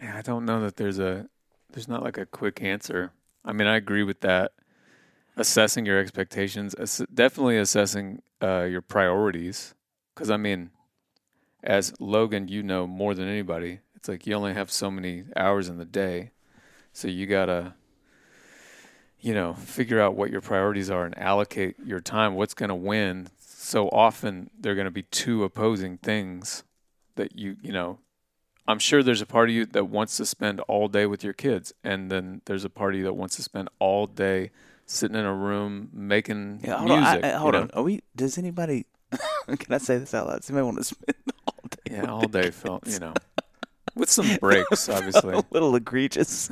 [0.00, 1.26] Yeah, I don't know that there's a
[1.76, 3.12] there's not like a quick answer.
[3.44, 4.52] I mean, I agree with that.
[5.36, 9.74] Assessing your expectations, ass- definitely assessing uh, your priorities.
[10.14, 10.70] Because I mean,
[11.62, 13.80] as Logan, you know more than anybody.
[13.94, 16.30] It's like you only have so many hours in the day,
[16.94, 17.74] so you gotta,
[19.20, 22.36] you know, figure out what your priorities are and allocate your time.
[22.36, 23.28] What's to win?
[23.38, 26.64] So often they're going to be two opposing things
[27.16, 27.98] that you, you know,
[28.68, 31.32] I'm sure there's a part of you that wants to spend all day with your
[31.32, 34.50] kids, and then there's a part of you that wants to spend all day
[34.86, 37.00] sitting in a room making Yeah, hold on.
[37.02, 37.24] music.
[37.24, 37.60] I- I- you hold know?
[37.62, 37.70] on.
[37.74, 38.02] Are we?
[38.16, 38.86] Does anybody?
[39.46, 40.40] can I say this out loud?
[40.40, 41.92] Does anybody want to spend all day?
[41.94, 43.14] Yeah, all day felt, you know,
[43.94, 45.34] with some breaks, obviously.
[45.34, 46.50] a little egregious.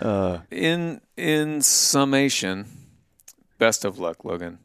[0.00, 2.66] uh, In in summation,
[3.58, 4.58] best of luck, Logan.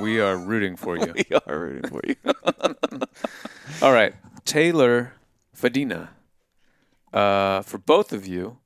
[0.00, 1.12] We are rooting for you.
[1.30, 2.16] we are rooting for you.
[3.82, 5.14] All right, Taylor
[5.56, 6.08] Fadina.
[7.12, 8.58] Uh, for both of you,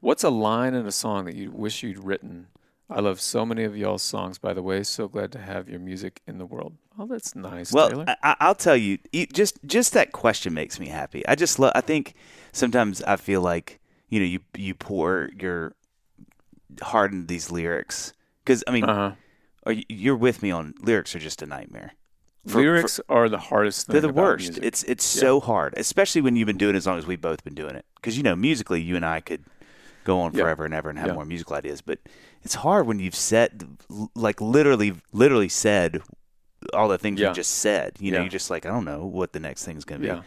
[0.00, 2.46] what's a line in a song that you wish you'd written?
[2.88, 4.84] I love so many of y'all's songs, by the way.
[4.84, 6.74] So glad to have your music in the world.
[6.96, 8.04] Oh, that's nice, well, Taylor.
[8.06, 8.98] I, I- I'll tell you.
[9.12, 11.26] e- Just just that question makes me happy.
[11.26, 11.72] I just love.
[11.74, 12.14] I think
[12.52, 15.74] sometimes I feel like you know you you pour your
[16.80, 18.12] heart into these lyrics
[18.44, 19.12] because I mean, uh-huh.
[19.66, 21.92] Oh, are you, you're with me on lyrics are just a nightmare.
[22.46, 23.94] For- Lyrics are the hardest thing.
[23.94, 24.44] They're the worst.
[24.46, 24.64] music.
[24.64, 27.42] It's it's so hard, especially when you've been doing it as long as we've both
[27.42, 27.84] been doing it.
[27.96, 29.44] Because you know, musically, you and I could
[30.04, 30.42] go on Yeah.
[30.44, 31.14] forever and ever and have Yeah.
[31.14, 31.80] more musical ideas.
[31.82, 31.98] But
[32.44, 33.66] it's hard when you've said,
[34.14, 36.00] like, literally, literally said
[36.72, 37.28] all the things Yeah.
[37.30, 37.96] you just said.
[37.98, 38.22] You know, Yeah.
[38.22, 40.14] you're just like, I don't know what the next thing's going to be.
[40.14, 40.22] yeah.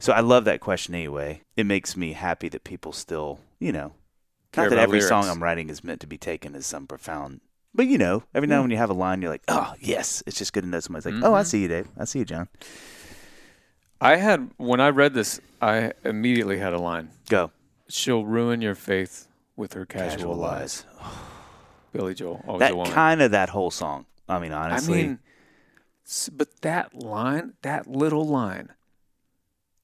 [0.00, 1.42] So I love that question anyway.
[1.56, 3.92] It makes me happy that people still, you know,
[4.50, 5.28] Care not that every song.
[5.28, 7.40] I'm writing is meant to be taken as some profound.
[7.74, 8.62] But you know, every now and Yeah.
[8.64, 11.06] when you have a line, you're like, oh yes, it's just good to know somebody's
[11.06, 11.46] like, oh, I Mhm.
[11.46, 11.88] see you, Dave.
[11.98, 12.48] I see you, Jon.
[14.00, 17.10] I had when I read this, I immediately had a line.
[17.28, 17.50] Go.
[17.88, 20.84] She'll ruin your faith with her casual, lies.
[21.92, 24.06] Billy Joel, always a That kind of that whole song.
[24.28, 25.18] I mean, honestly, I mean,
[26.32, 28.70] but that line, that little line,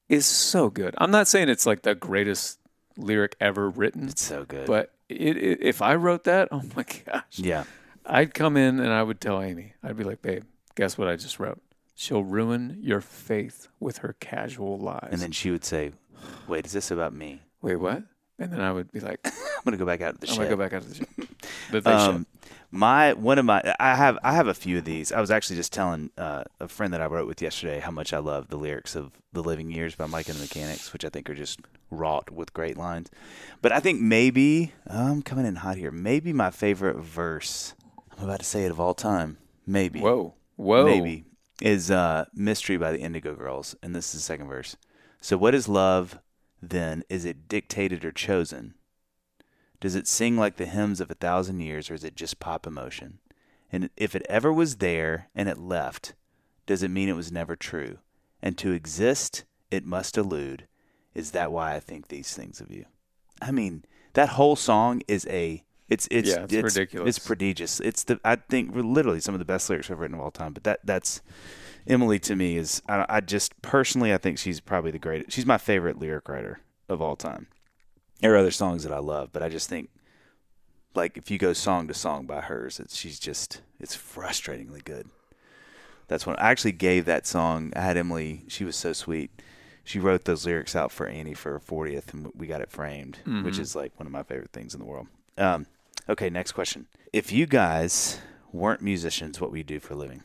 [0.07, 0.95] is so good.
[0.97, 2.59] I'm not saying it's like the greatest
[2.97, 4.65] lyric ever written, it's so good.
[4.65, 7.63] but it, it, if I wrote that, oh my gosh, yeah,
[8.09, 10.43] I'd come in and I would tell Amy, I'd be like, babe,
[10.75, 11.61] guess what I just wrote?
[11.95, 15.09] She'll ruin your faith with her casual lies.
[15.11, 15.91] and then she would say,
[16.47, 18.03] "Wait, is this about me?" wait, what?
[18.41, 19.31] And then I would be like, I'm
[19.65, 20.43] gonna go back out to the I'm shed.
[20.43, 21.05] gonna go back out to the show.
[21.71, 22.25] But they Um,
[22.71, 25.11] my one of my I have I have a few of these.
[25.11, 28.11] I was actually just telling uh, a friend that I wrote with yesterday how much
[28.13, 31.09] I love the lyrics of "The Living Years" by Mike and the Mechanics, which I
[31.09, 31.59] think are just
[31.91, 33.09] wrought with great lines.
[33.61, 35.91] But I think maybe I'm coming in hot here.
[35.91, 37.73] Maybe my favorite verse.
[38.19, 39.37] I'm about to say it of all time.
[39.65, 40.01] Maybe.
[40.01, 40.33] Whoa.
[40.57, 40.85] Whoa.
[40.85, 41.25] Maybe
[41.61, 44.75] is uh, "Mystery" by the Indigo Girls, and this is the second verse.
[45.21, 46.19] So, what is love?
[46.61, 48.73] Then is it dictated or chosen?
[49.79, 52.67] Does it sing like the hymns of a thousand years, or is it just pop
[52.67, 53.19] emotion?
[53.71, 56.15] And if it ever was there and it left,
[56.65, 57.99] does it mean it was never true?
[58.41, 60.67] And to exist, it must elude.
[61.13, 62.85] Is that why I think these things of you?
[63.41, 67.17] I mean, that whole song is a it's it's Yeah, it's ridiculous.
[67.17, 67.79] It's prodigious.
[67.79, 70.53] It's the I think literally some of the best lyrics I've written of all time.
[70.53, 71.21] But that that's
[71.87, 75.31] Emily to me is I, I just personally I think she's probably the greatest.
[75.31, 77.47] She's my favorite lyric writer of all time.
[78.21, 79.89] There are other songs that I love, but I just think
[80.95, 85.07] like if you go song to song by hers, it's she's just it's frustratingly good.
[86.07, 87.71] That's when I actually gave that song.
[87.75, 88.43] I had Emily.
[88.47, 89.31] She was so sweet.
[89.83, 93.19] She wrote those lyrics out for Annie for her 40th, and we got it framed,
[93.43, 95.07] which is like one of my favorite things in the world.
[95.37, 95.65] Um,
[96.07, 96.87] okay, next question.
[97.11, 98.19] If you guys
[98.51, 100.23] weren't musicians, what would you do for a living?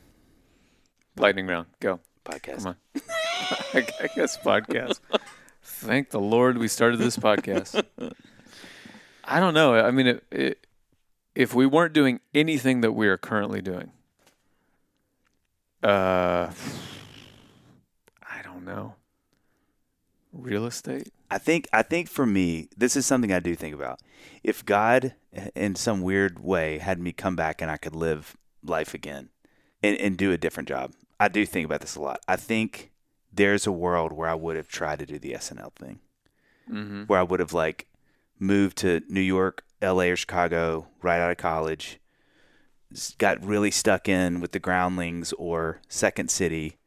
[1.17, 1.67] Lightning round.
[1.79, 1.99] Go.
[2.25, 2.63] Podcast.
[2.63, 2.75] Come on.
[3.73, 4.99] I guess podcast.
[5.61, 7.83] Thank the Lord we started this podcast.
[9.23, 9.75] I don't know.
[9.75, 10.67] I mean, it, it,
[11.35, 13.91] if we weren't doing anything that we are currently doing,
[15.83, 16.51] uh,
[18.23, 18.95] I don't know.
[20.33, 21.11] Real estate?
[21.29, 23.99] I think I think for me, this is something I do think about.
[24.43, 25.15] If God,
[25.55, 29.29] in some weird way, had me come back and I could live life again
[29.83, 32.19] and, and do a different job, I do think about this a lot.
[32.27, 32.91] I think
[33.33, 35.99] there's a world where I would have tried to do the SNL thing,
[36.71, 37.03] Mm-hmm.
[37.03, 37.87] where I would have like
[38.39, 40.09] moved to New York, L.A.
[40.09, 41.99] or Chicago right out of college,
[43.17, 46.77] got really stuck in with the Groundlings or Second City,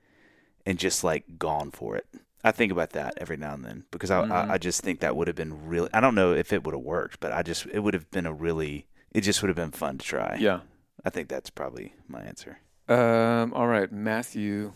[0.67, 2.07] and just like gone for it.
[2.45, 4.31] I think about that every now and then because I, Mhm.
[4.31, 5.89] I, I just think that would have been really.
[5.93, 8.27] I don't know if it would have worked, but I just it would have been
[8.27, 8.87] a really.
[9.11, 10.37] It just would have been fun to try.
[10.39, 10.61] Yeah.
[11.05, 12.59] I think that's probably my answer.
[12.89, 14.73] Um, all right, Matthew.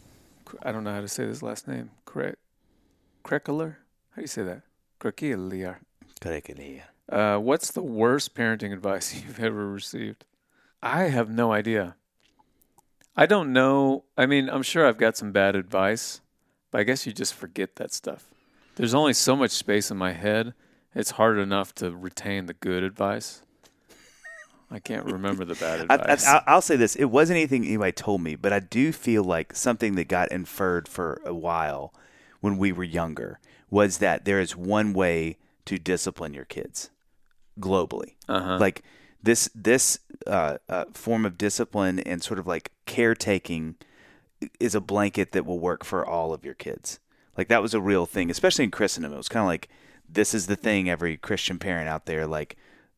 [0.62, 1.90] I don't know how to say this last name.
[2.04, 2.36] Correct.
[3.24, 3.76] Krekeler?
[4.10, 4.62] How do you say that?
[5.00, 5.76] Krekeler.
[7.08, 10.24] Uh, what's the worst parenting advice you've ever received?
[10.82, 11.96] I have no idea.
[13.16, 14.04] I don't know.
[14.16, 16.20] I mean, I'm sure I've got some bad advice,
[16.72, 18.24] but I guess you just forget that stuff.
[18.74, 20.54] There's only so much space in my head.
[20.94, 23.42] It's hard enough to retain the good advice.
[24.70, 26.26] I can't remember the bad advice.
[26.26, 29.54] I, I'll say this: it wasn't anything anybody told me, but I do feel like
[29.54, 31.94] something that got inferred for a while
[32.40, 33.38] when we were younger
[33.70, 36.90] was that there is one way to discipline your kids
[37.60, 38.14] globally.
[38.28, 38.58] uh-huh.
[38.58, 38.82] Like
[39.22, 43.76] this this uh, uh, form of discipline and sort of like caretaking
[44.60, 46.98] is a blanket that will work for all of your kids.
[47.36, 49.12] Like that was a real thing, especially in Christendom.
[49.12, 49.68] It was kind of like
[50.08, 52.56] this is the thing every Christian parent out there like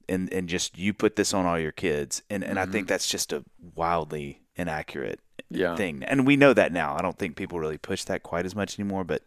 [0.08, 2.86] and and just you put this on all your kids and and I think mm-hmm.
[2.86, 5.20] that's just a wildly inaccurate
[5.50, 5.76] Yeah.
[5.76, 6.02] thing.
[6.04, 6.96] And we know that now.
[6.96, 9.22] I don't think people really push that quite as much anymore, but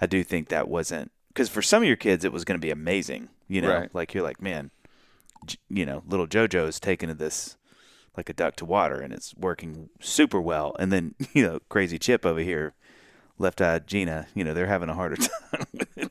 [0.00, 2.64] I do think that wasn't because for some of your kids it was going to
[2.64, 3.28] be amazing.
[3.48, 3.94] You know, Right.
[3.94, 4.70] like you're like, man,
[5.46, 7.56] J- you know, little JoJo is taking to this
[8.18, 10.76] like a duck to water, and it's working super well.
[10.78, 12.74] And then you know, crazy Chip over here,
[13.38, 16.10] left eyed Gina, you know, they're having a harder time.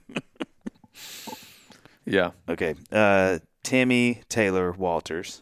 [2.07, 2.31] Yeah.
[2.47, 5.41] Okay, uh, Tammy Taylor Walters,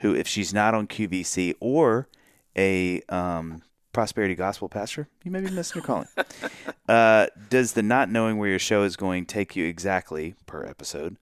[0.00, 2.08] who if she's not on QVC or
[2.56, 6.08] a um, prosperity gospel pastor, you may be missing your calling.
[6.88, 11.16] uh, does the not knowing where your show is going take you exactly per episode?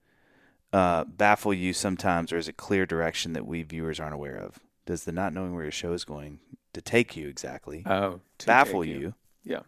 [0.73, 4.59] Uh, baffle you sometimes, or is it clear direction that we viewers aren't aware of?
[4.85, 6.39] Does the not knowing where your show is going
[6.73, 8.19] to take you exactly Oh.
[8.39, 9.13] to baffle take you.
[9.43, 9.61] Yeah.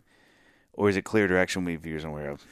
[0.73, 2.45] or is it clear direction we viewers aware of?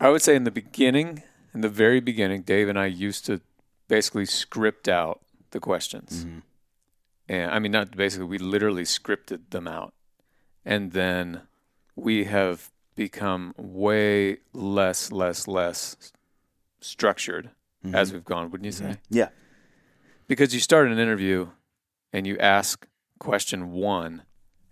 [0.00, 1.22] I would say in the beginning,
[1.54, 3.40] in the very beginning, Dave and I used to
[3.88, 5.20] basically script out
[5.52, 6.24] the questions.
[6.26, 6.42] Mhm.
[7.28, 9.94] And I mean, not basically, we literally scripted them out.
[10.64, 11.42] And then
[11.96, 16.12] we have become way less, less, less
[16.80, 17.50] structured
[17.84, 17.94] Mhm.
[17.94, 18.98] as we've gone, wouldn't you say?
[19.08, 19.28] Yeah.
[20.32, 21.48] Because you start an interview
[22.10, 22.86] and you ask
[23.18, 24.22] question one,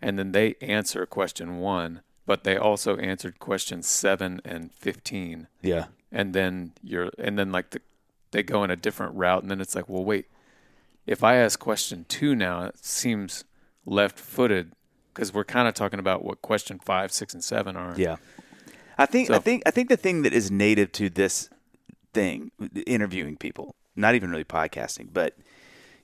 [0.01, 5.85] and then they answer question one, but they also answered questions seven and 15 Yeah.
[6.11, 7.83] and then you're and then like the,
[8.31, 10.27] they go in a different route and then it's like well wait
[11.07, 13.45] if i ask question two now it seems
[13.85, 14.73] left-footed
[15.13, 18.17] because we're kind of talking about what question five six and seven are Yeah.
[18.97, 21.51] I think I think I think the thing that is native to this
[22.15, 22.51] thing,
[22.87, 25.37] interviewing people, not even really podcasting, but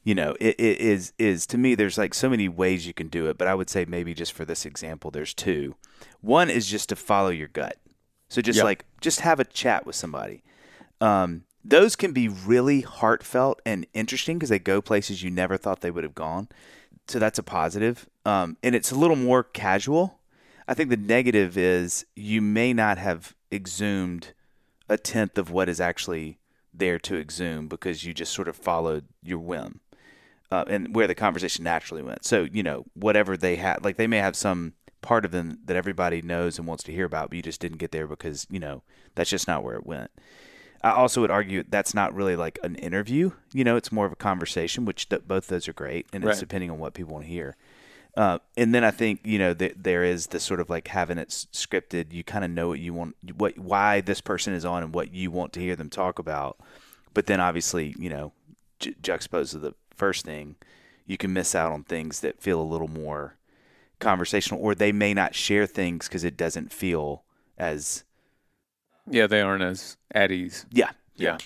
[0.05, 3.09] you know, it, it is is to me there's like so many ways you can
[3.09, 5.74] do it, but I would say maybe just for this example there's two.
[6.20, 7.76] One is just to follow your gut.
[8.28, 8.64] So just Yeah.
[8.64, 10.43] like just have a chat with somebody.
[11.01, 15.80] Um, those can be really heartfelt and interesting because they go places you never thought
[15.80, 16.49] they would have gone.
[17.09, 18.09] So that's a positive.
[18.24, 20.20] Um, and it's a little more casual.
[20.68, 24.32] I think the negative is you may not have exhumed
[24.89, 26.39] a tenth of what is actually
[26.79, 29.81] there to exhume because you just sort of followed your whim
[30.51, 32.24] uh, and where the conversation naturally went.
[32.24, 35.77] So, you know, whatever they had, like they may have some part of them that
[35.77, 38.59] everybody knows and wants to hear about, but you just didn't get there because, you
[38.59, 38.83] know,
[39.14, 40.11] that's just not where it went.
[40.83, 43.33] I also would argue that's not really like an interview.
[43.53, 46.41] You know, it's more of a conversation, which th- both those are great, and it's
[46.41, 47.57] depending on what people want to hear.
[48.17, 51.19] Uh, and then I think you know th- there is the sort of like having
[51.19, 52.12] it s- scripted.
[52.12, 55.12] You kind of know what you want, what why this person is on, and what
[55.12, 56.59] you want to hear them talk about.
[57.12, 58.33] But then obviously, you know,
[58.79, 60.57] ju- juxtaposed to the first thing,
[61.07, 63.37] you can miss out on things that feel a little more
[64.01, 67.23] conversational, or they may not share things because it doesn't feel
[67.59, 68.05] as
[69.11, 70.64] Yeah, they aren't as at ease.
[70.71, 71.37] yeah Yeah.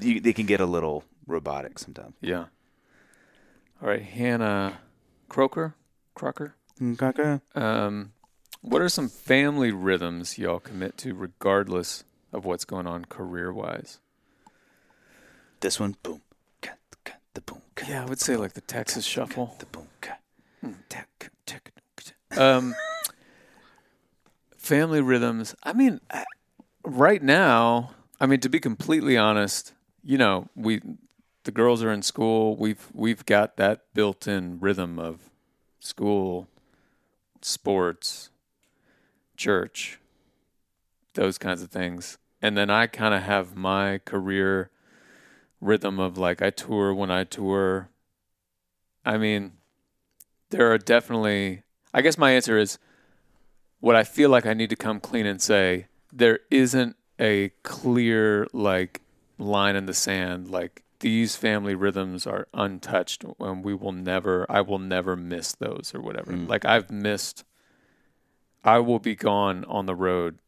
[0.00, 2.14] you, they can get a little robotic sometimes.
[2.20, 2.46] Yeah.
[3.80, 4.78] All right, Hannah
[5.28, 5.74] Croker,
[6.14, 6.54] Crocker.
[7.54, 8.12] Um,
[8.60, 13.98] what are some family rhythms y'all commit to, regardless of what's going on career-wise?
[15.60, 16.22] This one, boom,
[17.34, 19.56] the boom, Yeah, I would say like the Texas Shuffle.
[19.58, 20.14] the boom, ka.
[22.36, 22.74] Um,
[24.56, 25.54] family rhythms.
[25.62, 26.24] I mean, I-
[26.84, 30.80] right now, I mean to be completely honest, you know, we
[31.44, 32.56] the girls are in school.
[32.56, 35.18] We've we've got that built-in rhythm of
[35.82, 36.46] school,
[37.42, 38.30] sports,
[39.36, 39.98] church,
[41.14, 42.18] those kinds of things.
[42.40, 44.70] And then I kind of have my career
[45.60, 47.88] rhythm of like I tour when I tour.
[49.04, 49.52] I mean,
[50.50, 51.62] there are definitely
[51.92, 52.78] I guess my answer is
[53.80, 58.46] what I feel like I need to come clean and say there isn't a clear
[58.52, 59.00] like
[59.36, 64.62] line in the sand like these family rhythms are untouched and we will never I
[64.62, 66.32] will never miss those or whatever.
[66.32, 66.48] Mm.
[66.48, 67.44] Like I've missed
[68.64, 70.38] I will be gone on the road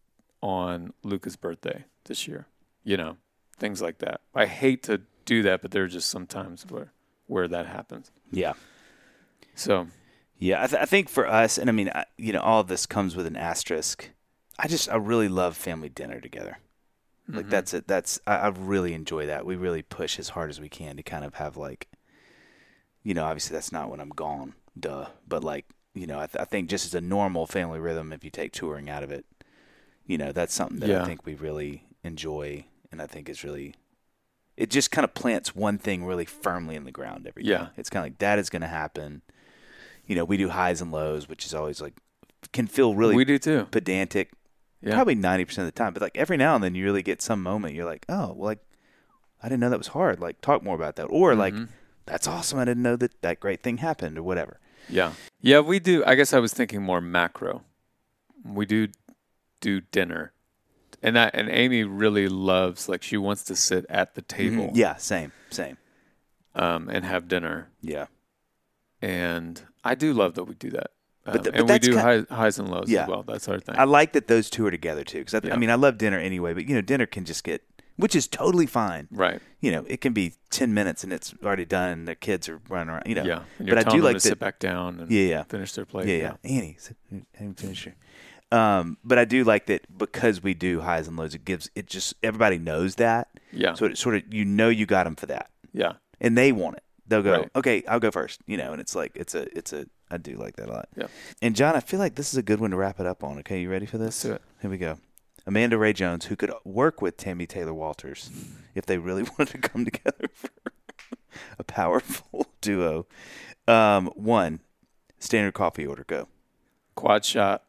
[0.40, 2.46] on Luca's birthday this year.
[2.84, 3.16] You know,
[3.58, 4.20] things like that.
[4.34, 6.92] I hate to do that, but there are just sometimes where
[7.26, 8.12] where that happens.
[8.30, 8.52] Yeah,
[9.54, 9.88] So
[10.38, 10.62] yeah.
[10.62, 12.86] I, th- I think for us, and I mean, I, you know, all of this
[12.86, 14.10] comes with an asterisk.
[14.58, 16.58] I just, I really love family dinner together.
[17.28, 17.50] Like mhm.
[17.50, 17.86] that's it.
[17.86, 19.46] That's I, I really enjoy that.
[19.46, 21.88] We really push as hard as we can to kind of have like,
[23.02, 25.06] you know, obviously that's not when I'm gone, duh.
[25.26, 28.24] But like, you know, I, th- I think just as a normal family rhythm, if
[28.24, 29.24] you take touring out of it,
[30.06, 33.74] you know, that's something that I think we really enjoy, and I think is really,
[34.56, 37.58] it just kind of plants one thing really firmly in the ground every Yeah.
[37.58, 37.68] day.
[37.78, 39.22] It's kind of like that is going to happen.
[40.06, 41.94] You know, we do highs and lows, which is always like
[42.52, 43.66] can feel really we do too.
[43.70, 44.32] pedantic
[44.84, 44.94] Yeah.
[44.94, 47.42] probably 90% of the time but like every now and then you really get some
[47.42, 48.58] moment you're like oh well like
[49.42, 51.68] i didn't know that was hard like talk more about that or like Mhm.
[52.06, 55.12] that's awesome i didn't know that that great thing happened or whatever Yeah.
[55.40, 56.04] Yeah, we do.
[56.06, 57.62] I guess I was thinking more macro.
[58.44, 58.88] We do
[59.60, 60.32] do dinner.
[61.02, 64.70] And that and Amy really loves like she wants to sit at the table Mhm.
[64.74, 65.78] yeah same same
[66.54, 67.70] um and have dinner.
[67.80, 68.06] yeah
[69.00, 70.90] And I do love that we do that.
[71.26, 73.02] Um, But th- but and we that's do high, highs and lows Yeah.
[73.04, 73.22] as well.
[73.22, 73.76] That's our thing.
[73.78, 75.54] i like that those two are together too because I, Yeah.
[75.54, 77.62] I mean i love dinner anyway but you know dinner can just get
[77.96, 79.40] which is totally fine right.
[79.60, 82.60] you know it can be 10 minutes and it's already done and the kids are
[82.68, 83.42] running around you know Yeah.
[83.58, 85.86] And but I do them like to sit back down and yeah yeah finish their
[85.86, 86.08] plate.
[86.08, 86.56] yeah, yeah.
[86.58, 86.96] Annie, sit-
[87.34, 87.88] haven't finished.
[88.52, 91.34] Um, but I do like that because we do highs and lows.
[91.34, 93.74] It gives it just everybody knows that, Yeah.
[93.74, 95.94] so it sort of you know you got them for that, yeah.
[96.20, 96.82] and they want it.
[97.08, 97.50] They'll go, Right.
[97.56, 98.70] okay, I'll go first, you know.
[98.72, 100.88] And it's like it's a it's a I do like that a lot.
[100.96, 101.06] Yeah.
[101.42, 103.38] And Jon, I feel like this is a good one to wrap it up on.
[103.38, 104.22] Okay, you ready for this?
[104.22, 104.42] Let's do it.
[104.60, 104.98] Here we go.
[105.46, 108.30] Amanda Ray Jones, who could work with Tammy Taylor Walters
[108.74, 110.50] if they really wanted to come together for
[111.58, 113.06] a powerful duo.
[113.68, 114.60] Um, one,
[115.18, 116.28] standard coffee order, go.
[116.94, 117.64] Quad shot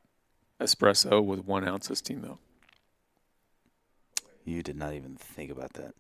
[0.60, 2.40] espresso with one ounce of steam milk.
[4.46, 5.96] You did not even think about that.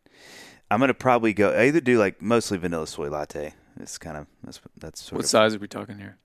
[0.69, 3.53] I'm gonna probably go I either do like mostly vanilla soy latte.
[3.79, 6.17] It's kind of that's that's sort What of size are we talking here?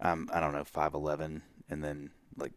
[0.00, 2.52] Um I don't know five eleven and then like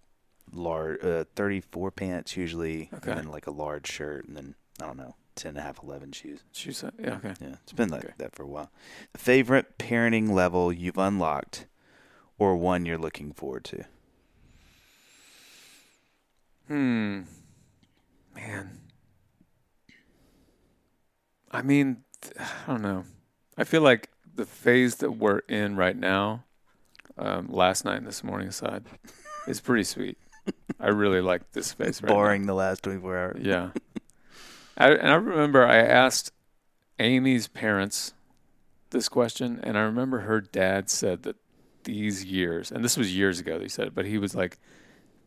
[0.51, 3.11] large uh, thirty four pants usually Okay.
[3.11, 5.81] and then like a large shirt and then I don't know ten and a half
[5.83, 6.41] eleven shoes.
[6.51, 6.83] Shoes.
[6.99, 7.15] Yeah.
[7.15, 7.33] Okay.
[7.41, 8.13] Yeah, it's been like Okay.
[8.17, 8.71] that for a while.
[9.17, 11.65] Favorite parenting level you've unlocked,
[12.37, 13.85] or one you're looking forward to?
[16.67, 17.21] Hmm.
[18.35, 18.79] Man.
[21.51, 22.03] I mean,
[22.39, 23.05] I don't know.
[23.57, 26.45] I feel like the phase that we're in right now,
[27.17, 28.83] um, last night and this morning aside,
[29.47, 30.17] is pretty sweet.
[30.79, 32.15] I really like this space right now.
[32.15, 33.41] Boring the last 24 hours.
[33.41, 33.69] Yeah.
[34.77, 36.31] I, and I remember I asked
[36.99, 38.13] Amy's parents
[38.89, 41.35] this question, and I remember her dad said that
[41.83, 44.57] these years, and this was years ago, they said, but he was like,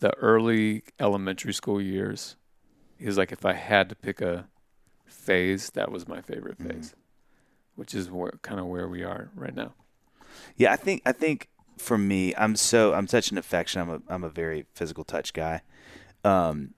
[0.00, 2.36] the early elementary school years,
[2.98, 4.46] he was like, if I had to pick a
[5.06, 6.72] phase, that was my favorite Mhm.
[6.72, 6.94] phase,
[7.76, 9.74] which is where, kind of where we are right now.
[10.56, 11.48] Yeah, I think I think
[11.78, 13.80] for me, I'm so I'm such an affection.
[13.80, 15.62] I'm a I'm a very physical touch guy,
[16.24, 16.74] um,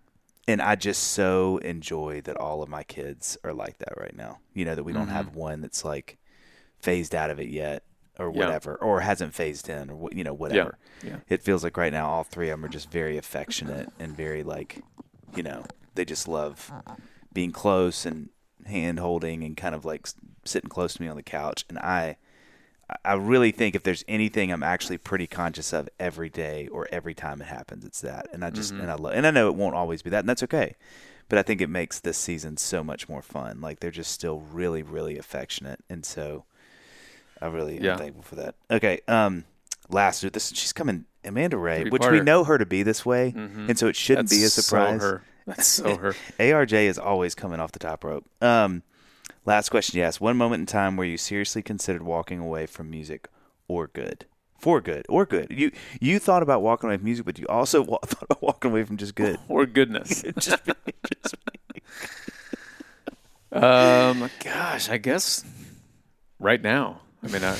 [0.46, 4.38] and I just so enjoy that all of my kids are like that right now.
[4.54, 5.12] You know that we don't Mhm.
[5.12, 6.18] have one that's like
[6.80, 7.82] phased out of it yet,
[8.18, 8.38] or Yeah.
[8.38, 10.78] whatever, or hasn't phased in, or you know whatever.
[11.02, 11.18] yeah.
[11.28, 14.42] It feels like right now all three of them are just very affectionate and very
[14.42, 14.82] like,
[15.34, 16.72] you know, they just love
[17.32, 18.30] being close and
[18.66, 20.08] hand holding and kind of like
[20.44, 21.64] sitting close to me on the couch.
[21.68, 22.16] And I,
[23.04, 27.12] I really think if there's anything I'm actually pretty conscious of every day or every
[27.14, 28.28] time it happens, it's that.
[28.32, 28.80] And I just Mhm.
[28.82, 30.74] and I love and I know it won't always be that, and that's okay.
[31.28, 33.60] But I think it makes this season so much more fun.
[33.60, 36.44] Like they're just still really, really affectionate, and so
[37.42, 37.92] I really Yeah.
[37.92, 38.54] am thankful for that.
[38.70, 39.44] Okay, um,
[39.90, 43.68] last this she's coming, Amanda Ray, which we know her to be this way, Mhm.
[43.68, 45.00] and so it shouldn't be a surprise.
[45.02, 45.22] So her.
[45.46, 46.14] That's so her.
[46.40, 48.24] ARJ is always coming off the top rope.
[48.40, 48.82] Um,
[49.44, 50.20] last question, yes.
[50.20, 53.28] One moment in time where you seriously considered walking away from music
[53.68, 54.24] or good,
[54.58, 55.48] for good or good.
[55.50, 55.70] You
[56.00, 58.84] you thought about walking away from music, but you also wa- thought about walking away
[58.84, 59.38] from just good.
[59.48, 60.22] or goodness.
[60.38, 60.60] just,
[61.22, 61.34] just
[63.50, 65.42] Um, gosh, I guess
[66.38, 67.00] right now.
[67.22, 67.56] I mean, I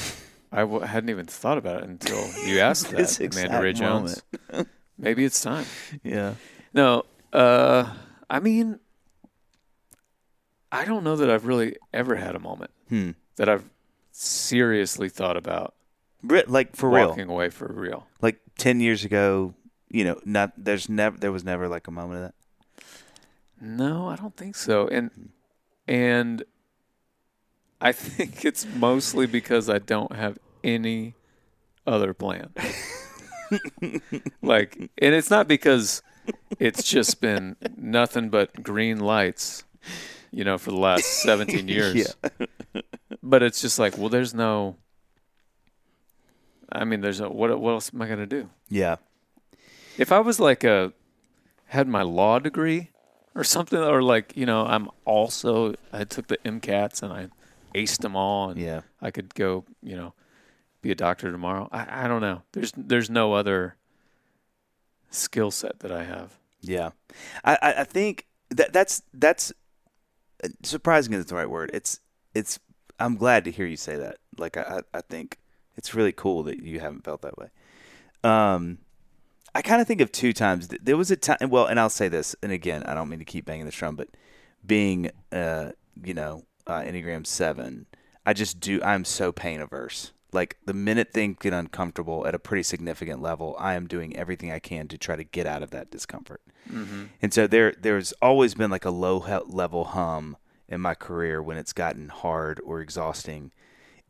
[0.53, 4.23] I w- hadn't even thought about it until you asked that, Amanda Ray Jones.
[4.99, 5.65] Maybe it's time.
[6.03, 6.35] yeah.
[6.75, 7.93] No, uh,
[8.29, 8.81] I mean,
[10.71, 13.11] I don't know that I've really ever had a moment Hmm.
[13.37, 13.69] that I've
[14.13, 15.75] seriously thought about
[16.23, 18.07] Like for real, walking away for real.
[18.21, 19.55] like ten years ago.
[19.91, 22.85] You know, not there's never there was never like a moment of that.
[23.61, 24.87] No, I don't think so.
[24.89, 25.31] And
[25.87, 26.45] and
[27.81, 31.15] I think it's mostly because I don't have any
[31.87, 32.51] other plan.
[34.43, 36.03] like and it's not because
[36.59, 39.65] it's just been nothing but green lights,
[40.31, 41.95] you know, for the last 17 years.
[41.95, 42.83] Yeah.
[43.23, 44.77] But it's just like, well there's no
[46.71, 48.51] I mean, there's no what what else am I going to do?
[48.69, 48.97] Yeah.
[49.97, 50.93] If I was like a
[51.67, 52.91] had my law degree
[53.35, 57.29] or something, or like you know, I'm also I took the MCATs and I
[57.75, 58.83] aced them all, and Yeah.
[59.01, 60.15] I could go, you know,
[60.83, 61.69] be a doctor tomorrow.
[61.73, 62.43] I, I don't know.
[62.53, 63.77] There's there's no other
[65.11, 66.39] skill set that I have.
[66.61, 66.91] Yeah,
[67.45, 69.53] I, I, think that that's that's
[70.63, 71.71] surprising is the right word.
[71.73, 72.01] It's
[72.35, 72.59] it's.
[73.01, 74.19] I'm glad to hear you say that.
[74.37, 75.39] Like I, I think
[75.77, 77.49] it's really cool that you haven't felt that way.
[78.25, 78.79] Um,
[79.55, 80.69] I kind of think of two times.
[80.69, 81.51] There was a time.
[81.51, 83.97] Well, and I'll say this, and again, I don't mean to keep banging the drum,
[83.97, 84.09] but
[84.67, 85.71] being, uh,
[86.03, 87.87] you know, uh, Enneagram Seven,
[88.27, 88.81] I just do.
[88.83, 90.13] I'm so pain averse.
[90.33, 94.53] Like the minute things get uncomfortable at a pretty significant level, I am doing everything
[94.53, 96.43] I can to try to get out of that discomfort.
[96.71, 97.05] Mm-hmm.
[97.23, 100.37] And so there there's always been like a low level hum
[100.69, 103.53] in my career when it's gotten hard or exhausting.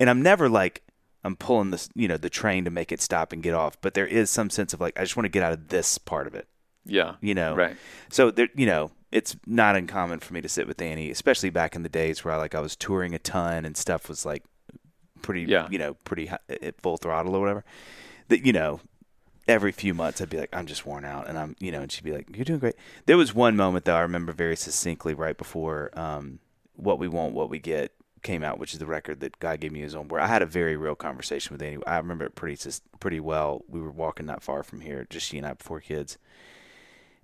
[0.00, 0.82] And I'm never like
[1.24, 3.94] I'm pulling this, you know, the train to make it stop and get off, but
[3.94, 6.26] there is some sense of like I just want to get out of this part
[6.26, 6.48] of it,
[6.84, 7.14] Yeah.
[7.20, 7.54] you know.
[7.54, 7.76] Right.
[8.08, 11.74] So there, you know, it's not uncommon for me to sit with Annie, especially back
[11.76, 14.44] in the days where I like I was touring a ton and stuff was like
[15.28, 15.68] pretty, Yeah.
[15.70, 17.64] you know, pretty at full throttle or whatever.
[18.28, 18.80] That you know,
[19.46, 21.92] every few months I'd be like, I'm just worn out, and I'm, you know, and
[21.92, 22.76] she'd be like, You're doing great.
[23.06, 26.38] There was one moment though I remember very succinctly right before um,
[26.76, 29.70] "What We Want, What We Get" came out, which is the record that God gave
[29.72, 30.08] me his own.
[30.08, 31.84] Where I had a very real conversation with Annie.
[31.86, 32.58] I remember it pretty
[33.00, 33.62] pretty well.
[33.68, 36.16] We were walking not far from here, just she and I before kids,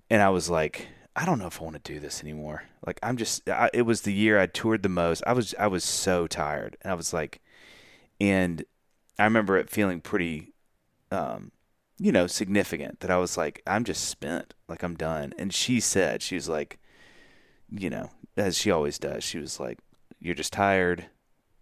[0.09, 0.87] and I was like.
[1.17, 2.63] I don't know if I want to do this anymore.
[2.85, 5.23] Like I'm just I, it was the year I toured the most.
[5.25, 6.75] I was I was so tired.
[6.81, 7.39] And I was like
[8.19, 8.63] and
[9.17, 10.53] I remember it feeling pretty
[11.11, 11.51] um
[11.97, 14.53] you know, significant that I was like I'm just spent.
[14.67, 15.33] Like I'm done.
[15.37, 16.79] And she said she was like
[17.69, 19.23] you know, as she always does.
[19.23, 19.79] She was like
[20.19, 21.05] you're just tired.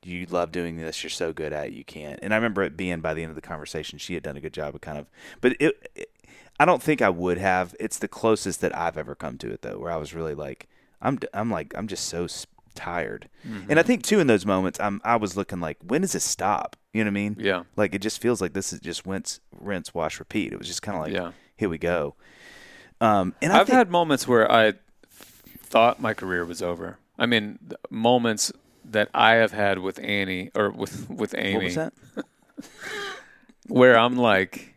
[0.04, 1.02] You love doing this.
[1.04, 1.74] You're so good at it.
[1.74, 2.20] You can't.
[2.22, 4.42] And I remember it being by the end of the conversation, she had done a
[4.42, 5.10] good job of kind of,
[5.40, 6.10] but it, it
[6.60, 7.76] I don't think I would have.
[7.80, 10.68] It's the closest that I've ever come to it though, where I was really like,
[11.02, 12.28] I'm, I'm like, I'm just so
[12.74, 13.30] tired.
[13.48, 13.70] Mm-hmm.
[13.72, 16.24] And I think too in those moments, I'm, I was looking like, when does this
[16.24, 16.76] stop?
[16.94, 17.38] You know what I mean?
[17.40, 17.64] Yeah.
[17.76, 20.54] Like it just feels like this is just rinse, rinse, wash, repeat.
[20.54, 21.32] It was just kind of like, yeah.
[21.56, 22.16] here we go.
[23.02, 24.74] Um, and I I've think, had moments where I
[25.74, 27.00] thought my career was over.
[27.18, 27.60] I mean,
[27.90, 28.52] moments
[28.86, 31.94] that I have had with Annie or with with Amy, what was that?
[33.68, 34.73] where I'm like,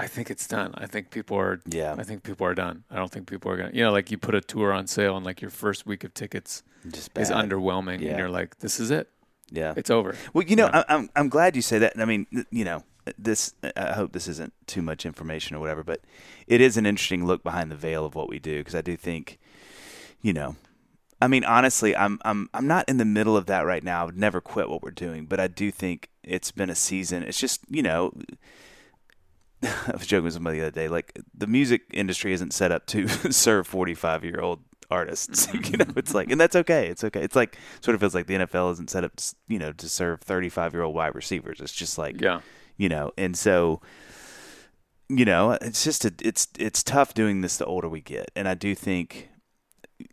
[0.00, 0.72] I think it's done.
[0.76, 1.60] I think people are.
[1.66, 1.94] Yeah.
[1.98, 2.84] I think people are done.
[2.90, 3.70] I don't think people are gonna.
[3.72, 6.14] You know, like you put a tour on sale and like your first week of
[6.14, 8.10] tickets Just is underwhelming, Yeah.
[8.10, 9.08] and you're like, this is it.
[9.50, 9.74] Yeah.
[9.76, 10.14] It's over.
[10.32, 10.84] Well, you know, Yeah.
[10.88, 11.92] I, I'm I'm glad you say that.
[11.94, 12.84] And I mean, you know,
[13.18, 13.54] this.
[13.76, 16.00] I hope this isn't too much information or whatever, but
[16.46, 18.96] it is an interesting look behind the veil of what we do because I do
[18.96, 19.38] think,
[20.22, 20.56] you know,
[21.20, 24.02] I mean, honestly, I'm I'm I'm not in the middle of that right now.
[24.02, 27.22] I would never quit what we're doing, but I do think it's been a season.
[27.24, 28.12] It's just you know.
[29.62, 30.88] I was joking with somebody the other day.
[30.88, 34.60] Like the music industry isn't set up to serve 45 year old
[34.90, 35.48] artists.
[35.54, 35.98] you know, mm-hmm.
[35.98, 36.88] it's like, and that's okay.
[36.88, 37.22] It's okay.
[37.22, 39.88] It's like sort of feels like the NFL isn't set up, to, you know, to
[39.88, 41.60] serve 35 year old wide receivers.
[41.60, 42.40] It's just like, Yeah.
[42.76, 43.80] you know, and so,
[45.08, 48.46] you know, it's just a, it's it's tough doing this the older we get, and
[48.48, 49.28] I do think.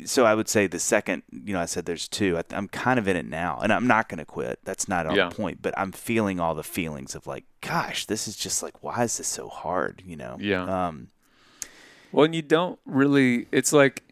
[0.06, 2.38] So I would say the second, you know, I said there's two.
[2.38, 4.60] I, I'm kind of in it now, and I'm not going to quit.
[4.64, 5.30] That's not on Yeah.
[5.30, 9.04] point, but I'm feeling all the feelings of like, gosh, this is just like, why
[9.04, 10.04] is this so hard?
[10.06, 10.38] You know?
[10.40, 10.88] Yeah.
[10.88, 11.10] Um,
[12.12, 13.48] Well, and you don't really.
[13.52, 14.04] It's like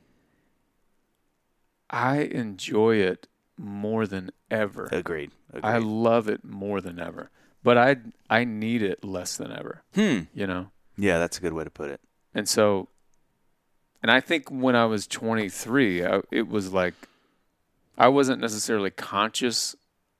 [1.89, 3.27] I enjoy it
[3.57, 4.85] more than ever.
[4.91, 5.31] agreed.
[5.49, 5.63] agreed.
[5.69, 7.29] I love it more than ever,
[7.63, 7.97] but I
[8.29, 9.83] I need it less than ever.
[9.93, 10.21] hmm.
[10.33, 12.01] You know, Yeah, that's a good way to put it.
[12.33, 12.89] and so,
[14.05, 16.93] and I think when I was 23, I, it was like
[17.97, 19.75] I wasn't necessarily conscious,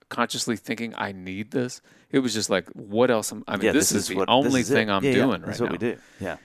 [0.10, 1.82] consciously thinking I need this.
[2.10, 3.32] It was just like, what else?
[3.32, 4.92] Am, I mean, yeah, this, is, the what- only is thing it.
[4.92, 5.66] I'm Yeah, yeah, doing right That's now.
[5.66, 5.98] what we do.
[6.20, 6.38] Yeah.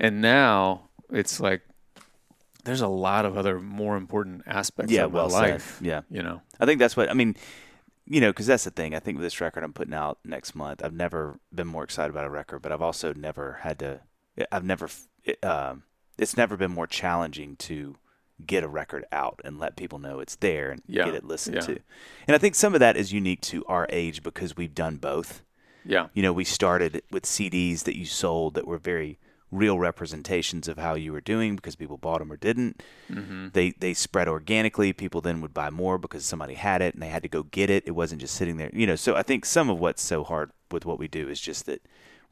[0.00, 1.60] And now it's like
[2.64, 5.50] there's a lot of other more important aspects Yeah, of my well said.
[5.50, 5.78] life.
[5.82, 6.00] Yeah.
[6.10, 6.40] You know.
[6.58, 7.36] I think that's what I mean.
[8.06, 8.94] You know, because that's the thing.
[8.94, 12.08] I think with this record I'm putting out next month, I've never been more excited
[12.10, 14.00] about a record, but I've also never had to.
[14.50, 14.88] I've never.
[15.42, 15.82] Um,
[16.18, 17.96] it's never been more challenging to
[18.44, 21.56] get a record out and let people know it's there and Yeah, get it listened
[21.56, 21.62] yeah.
[21.62, 21.78] to.
[22.26, 25.42] And I think some of that is unique to our age because we've done both.
[25.84, 26.08] Yeah.
[26.12, 29.18] You know, we started with CDs that you sold that were very
[29.52, 32.82] real representations of how you were doing because people bought them or didn't.
[33.10, 33.48] Mm-hmm.
[33.52, 34.92] They they spread organically.
[34.92, 37.70] People then would buy more because somebody had it and they had to go get
[37.70, 37.84] it.
[37.86, 38.70] It wasn't just sitting there.
[38.72, 41.40] You know, so I think some of what's so hard with what we do is
[41.40, 41.80] just that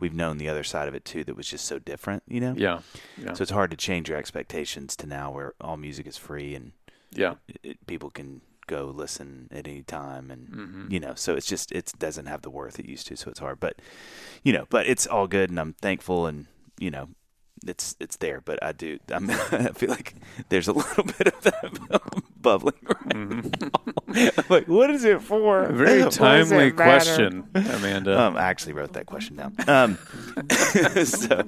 [0.05, 2.55] we've known the other side of it too that was just so different, you know?
[2.56, 2.81] Yeah.
[3.16, 3.32] Yeah.
[3.32, 6.72] So it's hard to change your expectations to now where all music is free and
[7.10, 7.35] yeah.
[7.48, 10.90] it, it- people can go listen at any time and Mhm.
[10.94, 13.40] you know so it's just it doesn't have the worth it used to so it's
[13.40, 13.74] hard but
[14.43, 16.47] you know but it's all good and i'm thankful and
[16.78, 17.06] you know
[17.66, 18.99] it's it's there, but I do.
[19.11, 20.15] I'm, i feel like
[20.49, 24.53] there's a little bit of that bubbling right mm-hmm.
[24.53, 25.65] Like, what is it for?
[25.65, 28.20] A very timely question, Amanda.
[28.20, 29.55] Um, I actually wrote that question down.
[29.66, 29.99] Um,
[31.05, 31.43] so,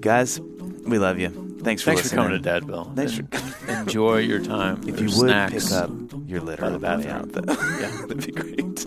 [0.00, 1.28] guys, we love you.
[1.62, 2.10] Thanks for Thanks listening.
[2.10, 2.94] for coming to Dadville.
[2.94, 4.86] Thanks for enjoy your time.
[4.86, 5.90] If you would snacks pick up
[6.26, 7.52] your litter on the bathroom, out, though.
[7.80, 8.84] yeah, that'd be great.